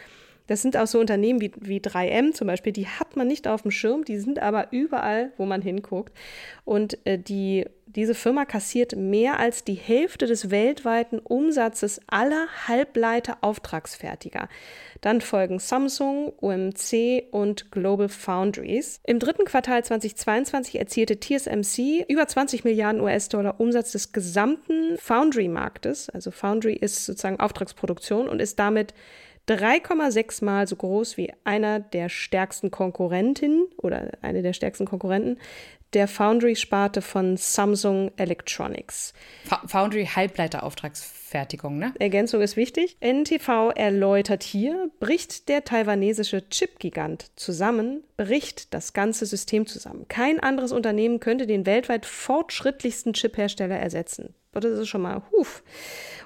[0.47, 3.61] das sind auch so Unternehmen wie, wie 3M zum Beispiel, die hat man nicht auf
[3.61, 6.13] dem Schirm, die sind aber überall, wo man hinguckt.
[6.65, 14.49] Und äh, die, diese Firma kassiert mehr als die Hälfte des weltweiten Umsatzes aller Halbleiter-Auftragsfertiger.
[14.99, 18.99] Dann folgen Samsung, UMC und Global Foundries.
[19.05, 26.09] Im dritten Quartal 2022 erzielte TSMC über 20 Milliarden US-Dollar Umsatz des gesamten Foundry-Marktes.
[26.09, 28.93] Also Foundry ist sozusagen Auftragsproduktion und ist damit
[29.47, 35.37] 3,6 Mal so groß wie einer der stärksten Konkurrentinnen oder eine der stärksten Konkurrenten
[35.93, 39.13] der Foundry-Sparte von Samsung Electronics.
[39.67, 41.93] Foundry Halbleiterauftragsfertigung, ne?
[41.99, 42.97] Ergänzung ist wichtig.
[42.99, 50.07] NTV erläutert hier, bricht der taiwanesische Chip-Gigant zusammen, bricht das ganze System zusammen.
[50.07, 54.33] Kein anderes Unternehmen könnte den weltweit fortschrittlichsten Chip-Hersteller ersetzen.
[54.51, 55.63] Das ist schon mal huf.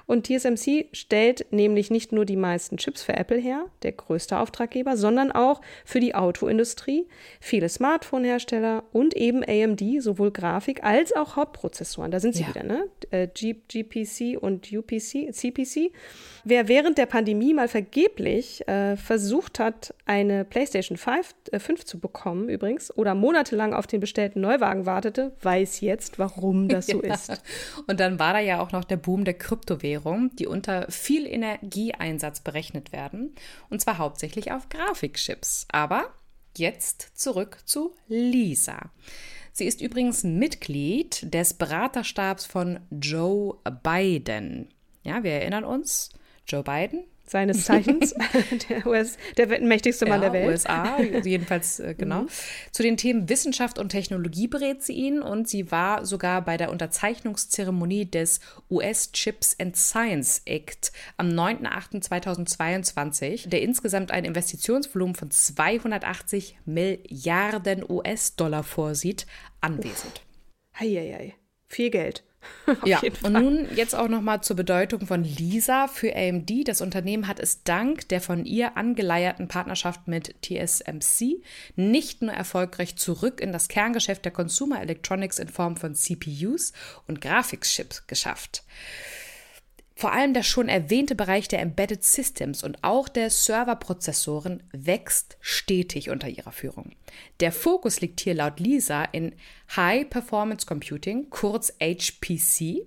[0.06, 4.96] Und TSMC stellt nämlich nicht nur die meisten Chips für Apple her, der größte Auftraggeber,
[4.96, 7.06] sondern auch für die Autoindustrie,
[7.40, 12.10] viele Smartphone-Hersteller und eben AMD, sowohl Grafik als auch Hauptprozessoren.
[12.10, 12.48] Da sind sie ja.
[12.48, 12.88] wieder, ne?
[13.10, 15.92] Äh, GPC und UPC, CPC.
[16.44, 21.98] Wer während der Pandemie mal vergeblich äh, versucht hat, eine PlayStation 5, äh, 5 zu
[21.98, 27.14] bekommen, übrigens, oder monatelang auf den bestellten Neuwagen wartete, weiß jetzt, warum das so ja.
[27.14, 27.42] ist.
[27.86, 32.40] Und dann war da ja auch noch der Boom der Kryptowährung, die unter viel Energieeinsatz
[32.40, 33.34] berechnet werden,
[33.70, 35.66] und zwar hauptsächlich auf Grafikchips.
[35.70, 36.06] Aber
[36.56, 38.90] jetzt zurück zu Lisa.
[39.58, 44.68] Sie ist übrigens Mitglied des Beraterstabs von Joe Biden.
[45.02, 46.10] Ja, wir erinnern uns,
[46.46, 48.14] Joe Biden, seines Zeichens,
[48.68, 50.50] der, US, der mächtigste Mann ja, der Welt.
[50.50, 52.22] USA, jedenfalls, äh, genau.
[52.22, 52.28] Mhm.
[52.72, 56.70] Zu den Themen Wissenschaft und Technologie berät sie ihn und sie war sogar bei der
[56.70, 66.58] Unterzeichnungszeremonie des US Chips and Science Act am 9.8.2022, der insgesamt ein Investitionsvolumen von 280
[66.64, 69.26] Milliarden US-Dollar vorsieht,
[69.60, 70.22] anwesend.
[70.78, 71.34] Heieiei,
[71.66, 72.24] viel Geld.
[72.84, 76.68] ja, und nun jetzt auch noch mal zur Bedeutung von Lisa für AMD.
[76.68, 81.42] Das Unternehmen hat es dank der von ihr angeleierten Partnerschaft mit TSMC
[81.76, 86.72] nicht nur erfolgreich zurück in das Kerngeschäft der Consumer Electronics in Form von CPUs
[87.06, 88.64] und Grafikchips geschafft.
[89.98, 96.08] Vor allem der schon erwähnte Bereich der Embedded Systems und auch der Serverprozessoren wächst stetig
[96.08, 96.92] unter ihrer Führung.
[97.40, 99.34] Der Fokus liegt hier laut Lisa in
[99.74, 102.86] High Performance Computing, kurz HPC,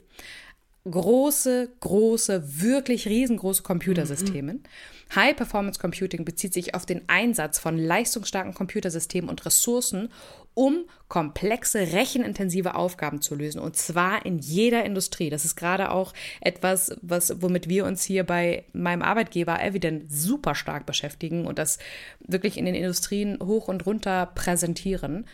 [0.90, 4.64] große, große, wirklich riesengroße Computersystemen.
[4.64, 5.16] Mhm.
[5.16, 10.14] High Performance Computing bezieht sich auf den Einsatz von leistungsstarken Computersystemen und Ressourcen,
[10.54, 13.60] um komplexe, rechenintensive Aufgaben zu lösen.
[13.60, 15.30] Und zwar in jeder Industrie.
[15.30, 20.56] Das ist gerade auch etwas, was, womit wir uns hier bei meinem Arbeitgeber Evident super
[20.56, 21.80] stark beschäftigen und das
[22.20, 25.26] wirklich in den Industrien hoch und runter präsentieren.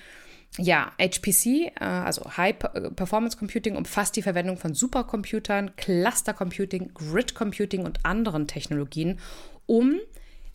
[0.57, 2.57] Ja, HPC, äh, also High
[2.95, 9.19] Performance Computing, umfasst die Verwendung von Supercomputern, Cluster Computing, Grid Computing und anderen Technologien,
[9.65, 9.99] um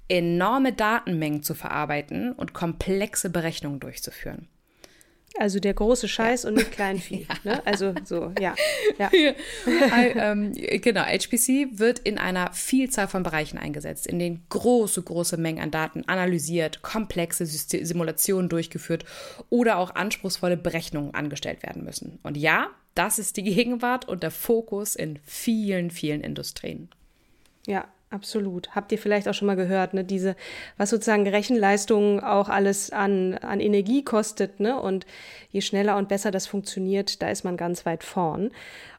[0.09, 4.49] enorme Datenmengen zu verarbeiten und komplexe Berechnungen durchzuführen.
[5.39, 6.49] Also der große Scheiß ja.
[6.49, 7.27] und nicht Kleinvieh.
[7.45, 7.53] ja.
[7.55, 7.67] ne?
[7.67, 8.55] Also so, ja.
[8.99, 9.11] ja.
[9.67, 15.63] ähm, genau, HPC wird in einer Vielzahl von Bereichen eingesetzt, in denen große, große Mengen
[15.63, 19.05] an Daten analysiert, komplexe Simulationen durchgeführt
[19.49, 22.19] oder auch anspruchsvolle Berechnungen angestellt werden müssen.
[22.23, 26.91] Und ja, das ist die Gegenwart und der Fokus in vielen, vielen Industrien.
[27.67, 28.75] Ja, Absolut.
[28.75, 30.05] Habt ihr vielleicht auch schon mal gehört, ne?
[30.05, 30.37] Diese,
[30.77, 34.79] was sozusagen Rechenleistung auch alles an, an Energie kostet, ne?
[34.79, 35.07] Und
[35.51, 38.51] je schneller und besser das funktioniert, da ist man ganz weit vorn.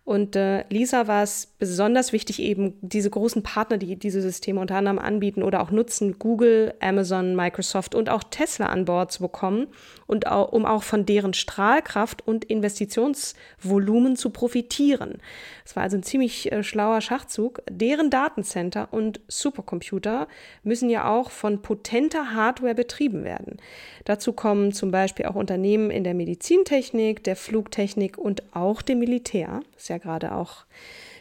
[0.06, 4.76] Und äh, Lisa war es besonders wichtig, eben diese großen Partner, die diese Systeme unter
[4.76, 9.68] anderem anbieten oder auch nutzen, Google, Amazon, Microsoft und auch Tesla an Bord zu bekommen
[10.06, 15.20] und auch, um auch von deren Strahlkraft und Investitionsvolumen zu profitieren.
[15.64, 17.62] Es war also ein ziemlich äh, schlauer Schachzug.
[17.70, 20.28] Deren Datencenter und Supercomputer
[20.64, 23.56] müssen ja auch von potenter Hardware betrieben werden.
[24.04, 29.62] Dazu kommen zum Beispiel auch Unternehmen in der Medizintechnik, der Flugtechnik und auch dem Militär.
[29.76, 30.66] Das ja gerade auch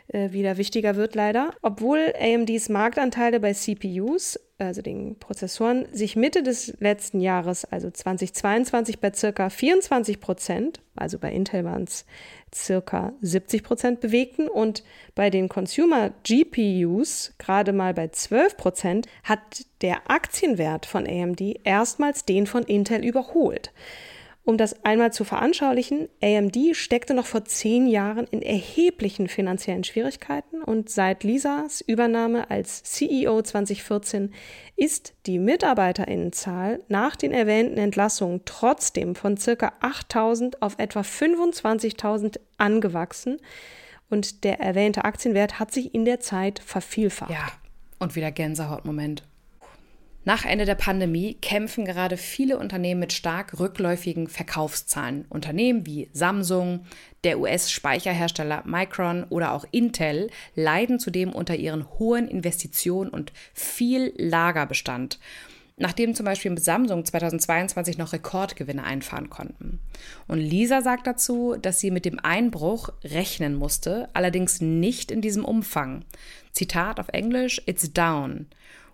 [0.09, 1.55] äh, wieder wichtiger wird leider.
[1.63, 9.01] Obwohl AMDs Marktanteile bei CPUs, also den Prozessoren, sich Mitte des letzten Jahres, also 2022,
[9.01, 12.05] bei circa 24 Prozent, also bei Intel waren es
[12.55, 19.65] circa 70 Prozent bewegten und bei den Consumer GPUs gerade mal bei 12 Prozent, hat
[19.81, 23.73] der Aktienwert von AMD erstmals den von Intel überholt.
[24.45, 30.63] Um das einmal zu veranschaulichen, AMD steckte noch vor zehn Jahren in erheblichen finanziellen Schwierigkeiten
[30.63, 34.35] und seit Lisas Übernahme als CEO 2014
[34.75, 43.39] ist die Mitarbeiterinnenzahl nach den erwähnten Entlassungen trotzdem von circa 8000 auf etwa 25.000 angewachsen
[44.11, 47.31] und der erwähnte Aktienwert hat sich in der Zeit vervielfacht.
[47.31, 47.47] Ja,
[48.01, 49.23] und wieder Gänsehautmoment.
[50.25, 55.25] Nach Ende der Pandemie kämpfen gerade viele Unternehmen mit stark rückläufigen Verkaufszahlen.
[55.29, 56.87] Unternehmen wie Samsung,
[57.25, 65.19] der US-Speicherhersteller Micron oder auch Intel leiden zudem unter ihren hohen Investitionen und viel Lagerbestand
[65.79, 69.81] nachdem zum Beispiel mit Samsung 2022 noch Rekordgewinne einfahren konnten.
[70.29, 75.45] Und Lisa sagt dazu, dass sie mit dem Einbruch rechnen musste, allerdings nicht in diesem
[75.45, 76.05] Umfang.
[76.53, 78.47] Zitat auf Englisch, It's down,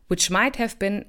[0.09, 1.05] which might have been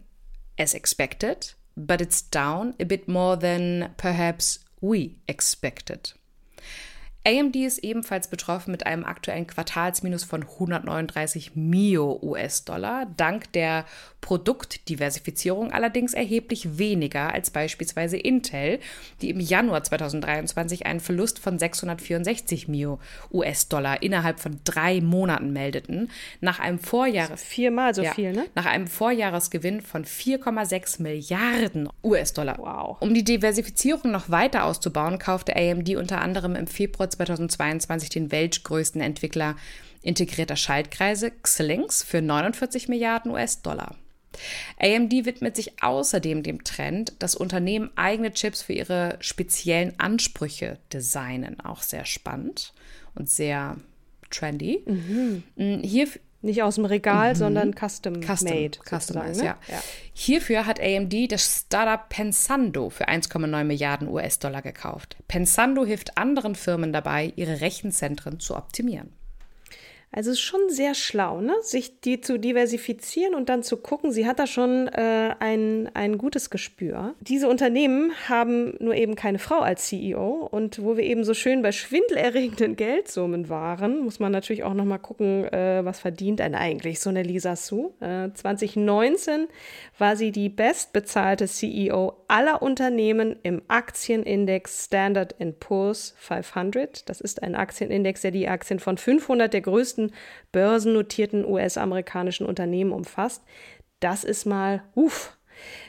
[0.59, 6.11] as expected, but it's down a bit more than perhaps we expected.
[7.25, 13.85] AMD ist ebenfalls betroffen mit einem aktuellen Quartalsminus von 139 Mio US-Dollar, dank der
[14.21, 18.79] Produktdiversifizierung allerdings erheblich weniger als beispielsweise Intel,
[19.21, 22.99] die im Januar 2023 einen Verlust von 664 Mio
[23.31, 26.09] US-Dollar innerhalb von drei Monaten meldeten,
[26.39, 28.45] nach einem Vorjahres viermal so ja, viel, ne?
[28.55, 32.57] Nach einem Vorjahresgewinn von 4,6 Milliarden US-Dollar.
[32.59, 32.97] Wow.
[33.01, 39.01] Um die Diversifizierung noch weiter auszubauen, kaufte AMD unter anderem im Februar 2022 den weltgrößten
[39.01, 39.55] Entwickler
[40.01, 43.95] integrierter Schaltkreise Xilinx für 49 Milliarden US-Dollar.
[44.79, 51.59] AMD widmet sich außerdem dem Trend, dass Unternehmen eigene Chips für ihre speziellen Ansprüche designen.
[51.59, 52.73] Auch sehr spannend
[53.15, 53.77] und sehr
[54.29, 54.83] trendy.
[54.85, 55.43] Mhm.
[55.83, 56.07] Hier,
[56.41, 57.37] nicht aus dem Regal, mhm.
[57.37, 58.79] sondern custom, custom made.
[58.87, 59.37] Custom, ne?
[59.37, 59.57] ja.
[59.67, 59.83] ja.
[60.13, 65.17] Hierfür hat AMD das Startup Pensando für 1,9 Milliarden US-Dollar gekauft.
[65.27, 69.11] Pensando hilft anderen Firmen dabei, ihre Rechenzentren zu optimieren.
[70.11, 71.53] Also es ist schon sehr schlau, ne?
[71.61, 74.11] sich die zu diversifizieren und dann zu gucken.
[74.11, 77.13] Sie hat da schon äh, ein, ein gutes Gespür.
[77.21, 80.47] Diese Unternehmen haben nur eben keine Frau als CEO.
[80.51, 84.85] Und wo wir eben so schön bei schwindelerregenden Geldsummen waren, muss man natürlich auch noch
[84.85, 87.91] mal gucken, äh, was verdient denn eigentlich so eine Lisa Su.
[87.99, 89.47] Äh, 2019
[89.99, 97.09] war sie die bestbezahlte CEO aller Unternehmen im Aktienindex Standard Poor's 500.
[97.09, 100.11] Das ist ein Aktienindex, der die Aktien von 500 der größten
[100.51, 103.43] börsennotierten US-amerikanischen Unternehmen umfasst.
[103.99, 105.37] Das ist mal, uff,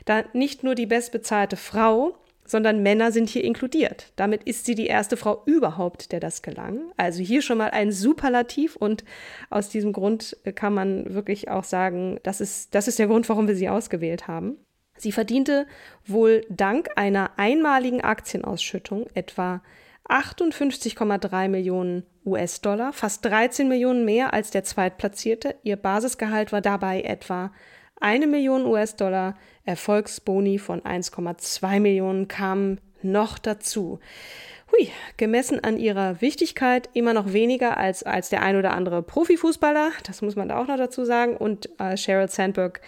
[0.05, 2.17] da nicht nur die bestbezahlte Frau,
[2.51, 4.13] sondern Männer sind hier inkludiert.
[4.17, 6.93] Damit ist sie die erste Frau überhaupt, der das gelang.
[6.97, 9.05] Also hier schon mal ein Superlativ und
[9.51, 13.47] aus diesem Grund kann man wirklich auch sagen, das ist, das ist der Grund, warum
[13.47, 14.57] wir sie ausgewählt haben.
[14.97, 15.67] Sie verdiente
[16.05, 19.63] wohl dank einer einmaligen Aktienausschüttung etwa
[20.09, 25.55] 58,3 Millionen US-Dollar, fast 13 Millionen mehr als der Zweitplatzierte.
[25.63, 27.53] Ihr Basisgehalt war dabei etwa
[28.01, 29.37] eine Million US-Dollar.
[29.71, 34.01] Erfolgsboni von 1,2 Millionen kamen noch dazu.
[34.73, 39.93] Hui, gemessen an ihrer Wichtigkeit immer noch weniger als, als der ein oder andere Profifußballer,
[40.05, 41.37] das muss man da auch noch dazu sagen.
[41.37, 42.81] Und äh, Sheryl Sandberg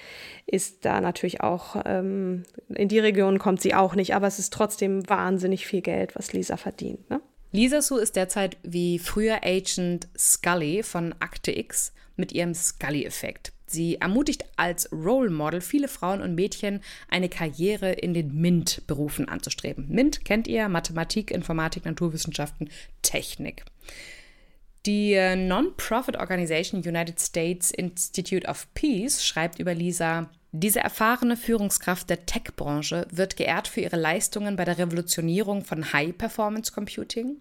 [0.46, 4.52] ist da natürlich auch, ähm, in die Region kommt sie auch nicht, aber es ist
[4.52, 7.08] trotzdem wahnsinnig viel Geld, was Lisa verdient.
[7.10, 7.20] Ne?
[7.52, 13.52] Lisa Sue ist derzeit wie früher Agent Scully von Akte X mit ihrem Scully-Effekt.
[13.72, 19.86] Sie ermutigt als Role Model viele Frauen und Mädchen, eine Karriere in den MINT-Berufen anzustreben.
[19.88, 22.68] MINT kennt ihr Mathematik, Informatik, Naturwissenschaften,
[23.02, 23.64] Technik.
[24.84, 32.10] Die äh, Non-Profit Organisation United States Institute of Peace schreibt über Lisa, diese erfahrene Führungskraft
[32.10, 37.38] der Tech-Branche wird geehrt für ihre Leistungen bei der Revolutionierung von High-Performance-Computing,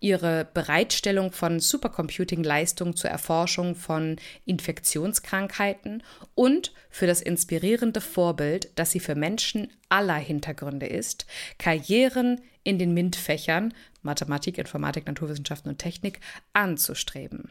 [0.00, 6.02] ihre Bereitstellung von Supercomputing-Leistungen zur Erforschung von Infektionskrankheiten
[6.34, 11.26] und für das inspirierende Vorbild, das sie für Menschen aller Hintergründe ist,
[11.58, 16.20] Karrieren in den MINT-Fächern Mathematik, Informatik, Naturwissenschaften und Technik
[16.52, 17.50] anzustreben.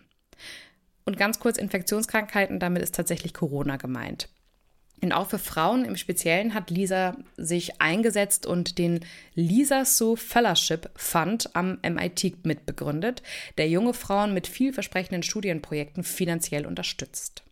[1.06, 4.30] Und ganz kurz Infektionskrankheiten, damit ist tatsächlich Corona gemeint.
[5.02, 9.02] Und auch für Frauen im Speziellen hat Lisa sich eingesetzt und den
[9.36, 13.22] Lisa Sue Fellowship Fund am MIT mitbegründet,
[13.58, 17.47] der junge Frauen mit vielversprechenden Studienprojekten finanziell unterstützt.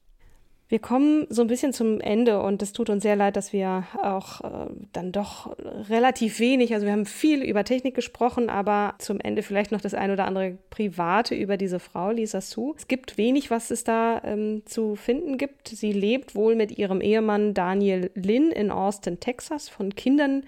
[0.67, 3.83] Wir kommen so ein bisschen zum Ende und es tut uns sehr leid, dass wir
[4.01, 5.55] auch äh, dann doch
[5.89, 9.93] relativ wenig, also wir haben viel über Technik gesprochen, aber zum Ende vielleicht noch das
[9.93, 12.73] ein oder andere Private über diese Frau, Lisa Su.
[12.75, 15.67] Es gibt wenig, was es da ähm, zu finden gibt.
[15.67, 19.69] Sie lebt wohl mit ihrem Ehemann Daniel Lin in Austin, Texas.
[19.69, 20.45] Von Kindern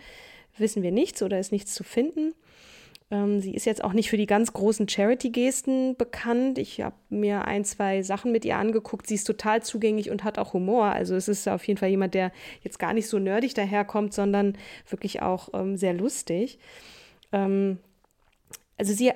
[0.57, 2.34] wissen wir nichts oder ist nichts zu finden.
[3.10, 6.58] Ähm, sie ist jetzt auch nicht für die ganz großen Charity-Gesten bekannt.
[6.58, 9.08] Ich habe mir ein, zwei Sachen mit ihr angeguckt.
[9.08, 10.88] Sie ist total zugänglich und hat auch Humor.
[10.88, 12.32] Also es ist auf jeden Fall jemand, der
[12.64, 14.58] jetzt gar nicht so nerdig daherkommt, sondern
[14.89, 16.60] wirklich auch ähm, sehr lustig.
[17.32, 17.80] Ähm,
[18.78, 19.12] also sie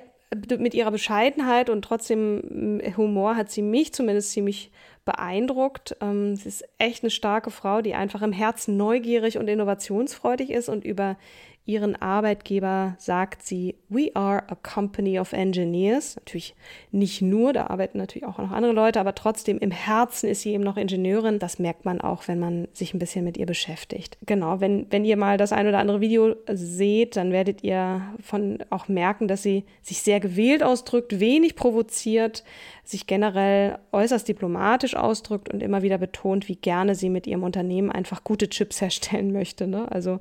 [0.58, 4.70] mit ihrer Bescheidenheit und trotzdem mm, Humor hat sie mich zumindest ziemlich
[5.04, 5.96] beeindruckt.
[6.00, 10.68] Ähm, sie ist echt eine starke Frau, die einfach im Herzen neugierig und innovationsfreudig ist
[10.68, 11.16] und über
[11.64, 16.16] ihren Arbeitgeber sagt sie, we are a company of engineers.
[16.16, 16.56] Natürlich
[16.90, 20.54] nicht nur, da arbeiten natürlich auch noch andere Leute, aber trotzdem im Herzen ist sie
[20.54, 21.38] eben noch Ingenieurin.
[21.38, 24.18] Das merkt man auch, wenn man sich ein bisschen mit ihr beschäftigt.
[24.26, 28.58] Genau, wenn, wenn ihr mal das ein oder andere Video seht, dann werdet ihr von
[28.70, 32.42] auch merken, dass sie sich sehr gewählt ausdrückt, wenig provoziert,
[32.82, 37.92] sich generell äußerst diplomatisch ausdrückt und immer wieder betont, wie gerne sie mit ihrem Unternehmen
[37.92, 39.68] einfach gute Chips herstellen möchte.
[39.68, 39.90] Ne?
[39.92, 40.18] Also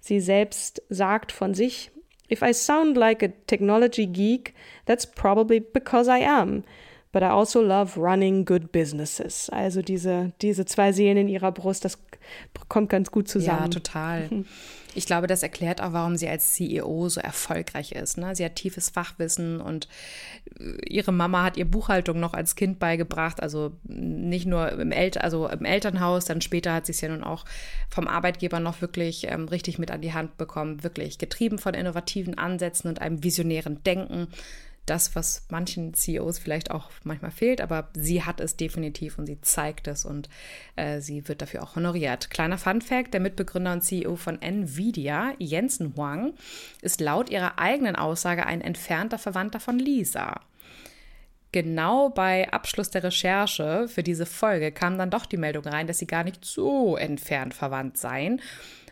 [0.00, 1.90] Sie selbst sagt von sich,
[2.30, 6.64] If I sound like a technology geek, that's probably because I am.
[7.10, 9.48] But I also love running good businesses.
[9.48, 11.98] Also diese, diese zwei Seelen in ihrer Brust, das
[12.68, 13.62] kommt ganz gut zusammen.
[13.62, 14.28] Ja, total.
[14.98, 18.18] Ich glaube, das erklärt auch, warum sie als CEO so erfolgreich ist.
[18.18, 18.34] Ne?
[18.34, 19.86] Sie hat tiefes Fachwissen und
[20.58, 23.40] äh, ihre Mama hat ihr Buchhaltung noch als Kind beigebracht.
[23.40, 27.22] Also nicht nur im, El also im Elternhaus, dann später hat sie es ja nun
[27.22, 27.44] auch
[27.88, 30.82] vom Arbeitgeber noch wirklich ähm, richtig mit an die Hand bekommen.
[30.82, 34.26] Wirklich getrieben von innovativen Ansätzen und einem visionären Denken
[34.90, 39.40] das, was manchen CEOs vielleicht auch manchmal fehlt, aber sie hat es definitiv und sie
[39.40, 40.28] zeigt es und
[40.76, 42.30] äh, sie wird dafür auch honoriert.
[42.30, 46.34] Kleiner Fun Fact, der Mitbegründer und CEO von Nvidia, Jensen Huang,
[46.82, 50.40] ist laut ihrer eigenen Aussage ein entfernter Verwandter von Lisa.
[51.50, 55.98] Genau bei Abschluss der Recherche für diese Folge kam dann doch die Meldung rein, dass
[55.98, 58.42] sie gar nicht so entfernt verwandt seien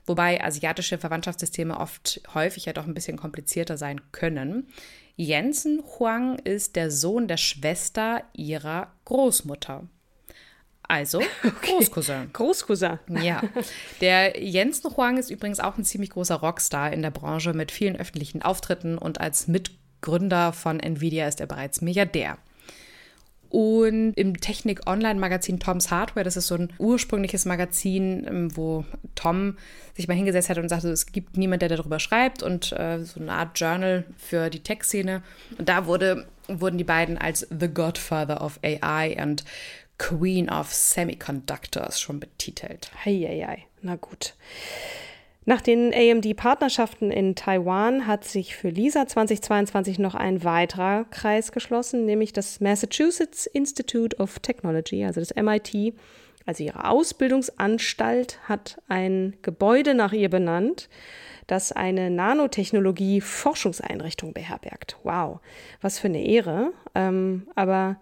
[0.07, 4.69] wobei asiatische Verwandtschaftssysteme oft häufig ja doch ein bisschen komplizierter sein können.
[5.17, 9.89] Jensen Huang ist der Sohn der Schwester ihrer Großmutter.
[10.83, 11.73] Also okay.
[11.73, 12.31] Großcousin.
[12.33, 12.99] Großcousin.
[13.23, 13.43] Ja.
[14.01, 17.97] Der Jensen Huang ist übrigens auch ein ziemlich großer Rockstar in der Branche mit vielen
[17.97, 22.39] öffentlichen Auftritten und als Mitgründer von Nvidia ist er bereits Milliardär.
[23.51, 28.85] Und im Technik-Online-Magazin Tom's Hardware, das ist so ein ursprüngliches Magazin, ähm, wo
[29.15, 29.57] Tom
[29.95, 33.21] sich mal hingesetzt hat und sagte, es gibt niemand, der darüber schreibt und äh, so
[33.21, 35.23] eine Art Journal für die Tech-Szene.
[35.59, 39.45] Und da wurde, wurden die beiden als The Godfather of AI und
[39.99, 42.91] Queen of Semiconductors schon betitelt.
[43.05, 44.35] Heieiei, na gut.
[45.49, 52.05] Nach den AMD-Partnerschaften in Taiwan hat sich für Lisa 2022 noch ein weiterer Kreis geschlossen,
[52.05, 55.95] nämlich das Massachusetts Institute of Technology, also das MIT.
[56.47, 60.89] Also ihre Ausbildungsanstalt hat ein Gebäude nach ihr benannt,
[61.47, 64.99] das eine Nanotechnologie-Forschungseinrichtung beherbergt.
[65.05, 65.39] Wow,
[65.81, 66.73] was für eine Ehre.
[66.97, 68.01] Ähm, aber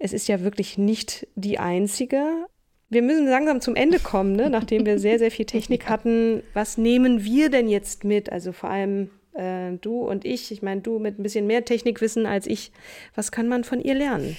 [0.00, 2.48] es ist ja wirklich nicht die einzige
[2.92, 4.50] wir müssen langsam zum Ende kommen, ne?
[4.50, 6.42] nachdem wir sehr, sehr viel Technik hatten.
[6.52, 8.30] Was nehmen wir denn jetzt mit?
[8.30, 10.52] Also vor allem äh, du und ich.
[10.52, 12.70] Ich meine, du mit ein bisschen mehr Technikwissen als ich.
[13.14, 14.36] Was kann man von ihr lernen?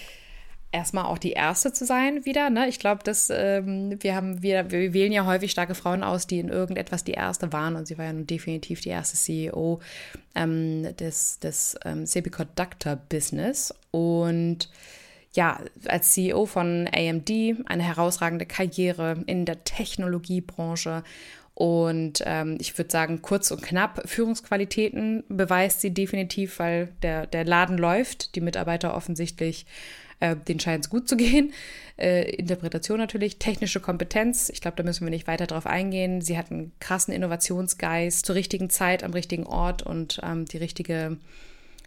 [0.74, 2.50] erstmal auch die erste zu sein wieder.
[2.50, 2.68] Ne?
[2.68, 6.40] Ich glaube, dass ähm, wir haben, wir, wir wählen ja häufig starke Frauen aus, die
[6.40, 9.80] in irgendetwas die erste waren und sie war ja nun definitiv die erste CEO
[10.36, 14.70] ähm, des, des ähm, Semiconductor Business und
[15.34, 17.30] ja, als CEO von AMD
[17.66, 21.04] eine herausragende Karriere in der Technologiebranche.
[21.56, 27.46] Und ähm, ich würde sagen, kurz und knapp, Führungsqualitäten beweist sie definitiv, weil der, der
[27.46, 29.68] Laden läuft, die Mitarbeiter offensichtlich,
[30.20, 31.54] äh, denen scheint es gut zu gehen.
[31.96, 36.22] Äh, Interpretation natürlich, technische Kompetenz, ich glaube, da müssen wir nicht weiter drauf eingehen.
[36.22, 41.18] Sie hat einen krassen Innovationsgeist zur richtigen Zeit, am richtigen Ort und ähm, die richtige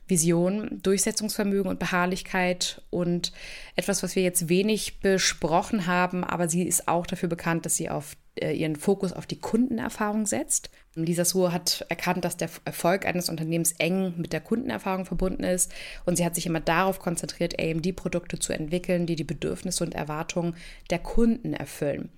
[0.09, 3.33] Vision, Durchsetzungsvermögen und Beharrlichkeit und
[3.75, 7.91] etwas, was wir jetzt wenig besprochen haben, aber sie ist auch dafür bekannt, dass sie
[7.91, 10.71] auf äh, ihren Fokus auf die Kundenerfahrung setzt.
[10.95, 15.73] Lisa Suhr hat erkannt, dass der Erfolg eines Unternehmens eng mit der Kundenerfahrung verbunden ist
[16.05, 20.55] und sie hat sich immer darauf konzentriert, AMD-Produkte zu entwickeln, die die Bedürfnisse und Erwartungen
[20.91, 22.11] der Kunden erfüllen.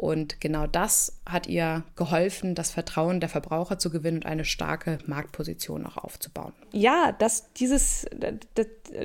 [0.00, 4.96] Und genau das hat ihr geholfen, das Vertrauen der Verbraucher zu gewinnen und eine starke
[5.04, 6.54] Marktposition auch aufzubauen.
[6.72, 8.06] Ja, dass dieses,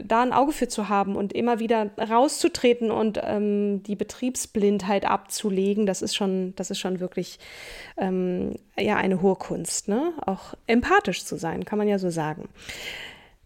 [0.05, 5.85] da ein Auge für zu haben und immer wieder rauszutreten und ähm, die Betriebsblindheit abzulegen,
[5.85, 7.39] das ist schon, das ist schon wirklich
[7.97, 10.13] ähm, ja eine hohe Kunst, ne?
[10.25, 12.47] Auch empathisch zu sein, kann man ja so sagen.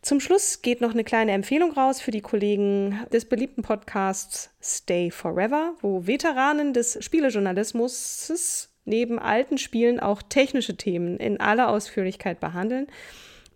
[0.09, 5.11] Zum Schluss geht noch eine kleine Empfehlung raus für die Kollegen des beliebten Podcasts Stay
[5.11, 12.87] Forever, wo Veteranen des Spielejournalismus neben alten Spielen auch technische Themen in aller Ausführlichkeit behandeln.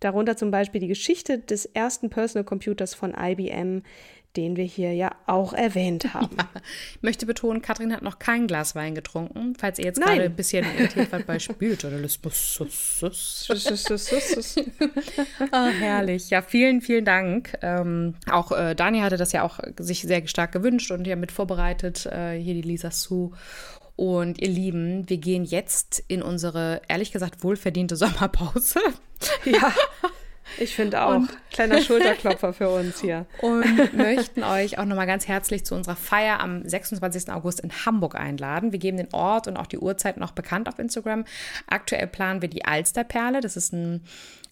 [0.04, 3.84] Darunter zum Beispiel die Geschichte des ersten Personal Computers von IBM,
[4.36, 6.36] den wir hier ja auch erwähnt haben.
[6.38, 6.50] Ja,
[6.96, 10.16] ich möchte betonen, Katrin hat noch kein Glas Wein getrunken, falls ihr jetzt Nein.
[10.16, 12.60] gerade ein bisschen irritiert wart bei Spieljournalismus.
[15.52, 16.30] oh, herrlich.
[16.30, 17.58] Ja, vielen, vielen Dank.
[17.62, 21.32] Ähm, auch äh, Dani hatte das ja auch sich sehr stark gewünscht und ja mit
[21.32, 23.32] vorbereitet, äh, hier die Lisa Sue.
[23.96, 28.80] Und ihr Lieben, wir gehen jetzt in unsere, ehrlich gesagt, wohlverdiente Sommerpause.
[29.46, 29.74] Ja.
[30.60, 31.16] Ich finde auch.
[31.16, 33.26] Und Kleiner Schulterklopfer für uns hier.
[33.42, 37.32] Und möchten euch auch nochmal ganz herzlich zu unserer Feier am 26.
[37.32, 38.72] August in Hamburg einladen.
[38.72, 41.26] Wir geben den Ort und auch die Uhrzeit noch bekannt auf Instagram.
[41.68, 43.42] Aktuell planen wir die Alsterperle.
[43.42, 44.04] Das ist ein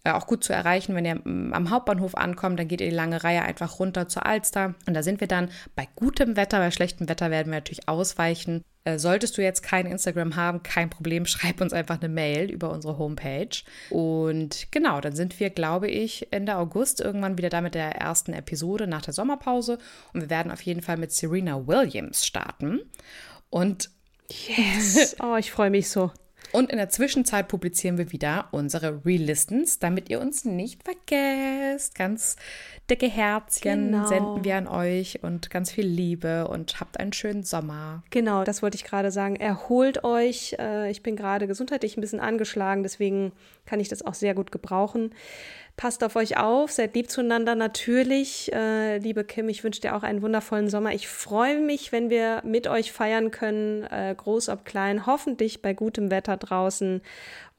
[0.04, 3.44] auch gut zu erreichen, wenn ihr am Hauptbahnhof ankommt, dann geht ihr die lange Reihe
[3.44, 7.30] einfach runter zur Alster und da sind wir dann bei gutem Wetter, bei schlechtem Wetter
[7.30, 11.72] werden wir natürlich ausweichen Äh, solltest du jetzt kein Instagram haben, kein Problem, schreib uns
[11.72, 13.62] einfach eine Mail über unsere Homepage.
[13.92, 18.34] Und genau, dann sind wir, glaube ich, Ende August irgendwann wieder da mit der ersten
[18.34, 19.78] Episode nach der Sommerpause.
[20.14, 22.80] Und wir werden auf jeden Fall mit Serena Williams starten.
[23.52, 23.92] Und
[24.30, 26.12] yes, oh, ich freue mich so.
[26.52, 31.96] Und in der Zwischenzeit publizieren wir wieder unsere Relistens, damit ihr uns nicht vergesst.
[31.96, 32.36] Ganz
[32.92, 34.06] dicke Herzchen genau.
[34.06, 38.04] senden wir an euch und ganz viel Liebe und habt einen schönen Sommer.
[38.10, 39.38] Genau, das wollte ich gerade sagen.
[39.38, 40.58] Erholt euch.
[40.60, 43.32] Äh, ich bin gerade gesundheitlich ein bisschen angeschlagen, deswegen
[43.66, 45.16] kann ich das auch sehr gut gebrauchen.
[45.78, 48.52] Passt auf euch auf, seid lieb zueinander natürlich.
[48.54, 50.94] Äh, liebe Kim, ich wünsche dir auch einen wundervollen Sommer.
[50.94, 55.74] Ich freue mich, wenn wir mit euch feiern können, äh, groß ob klein, hoffentlich bei
[55.74, 57.02] gutem Wetter draußen.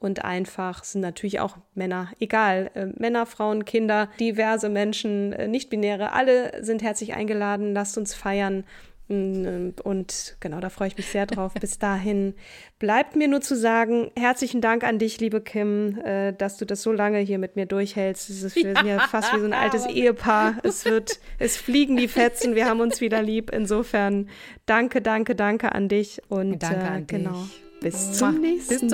[0.03, 6.11] Und einfach sind natürlich auch Männer, egal, äh, Männer, Frauen, Kinder, diverse Menschen, äh, nicht-binäre,
[6.11, 7.73] alle sind herzlich eingeladen.
[7.73, 8.65] Lasst uns feiern.
[9.07, 11.53] Und genau, da freue ich mich sehr drauf.
[11.53, 12.33] Bis dahin
[12.79, 16.81] bleibt mir nur zu sagen, herzlichen Dank an dich, liebe Kim, äh, dass du das
[16.81, 18.29] so lange hier mit mir durchhältst.
[18.29, 20.57] Es ist wir sind ja fast wie so ein altes Ehepaar.
[20.63, 23.51] Es wird, es fliegen die Fetzen, wir haben uns wieder lieb.
[23.53, 24.29] Insofern
[24.65, 26.21] danke, danke, danke an dich.
[26.27, 27.43] Und danke äh, an genau.
[27.43, 27.62] Dich.
[27.83, 28.87] Bis zum nächsten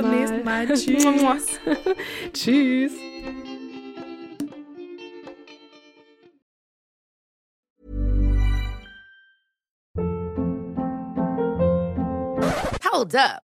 [0.43, 0.65] Mal.
[0.65, 1.37] Bis zum nächsten Mal.
[2.33, 2.33] Tschüss.
[2.33, 2.93] Tschüss.
[12.91, 13.48] Hold up.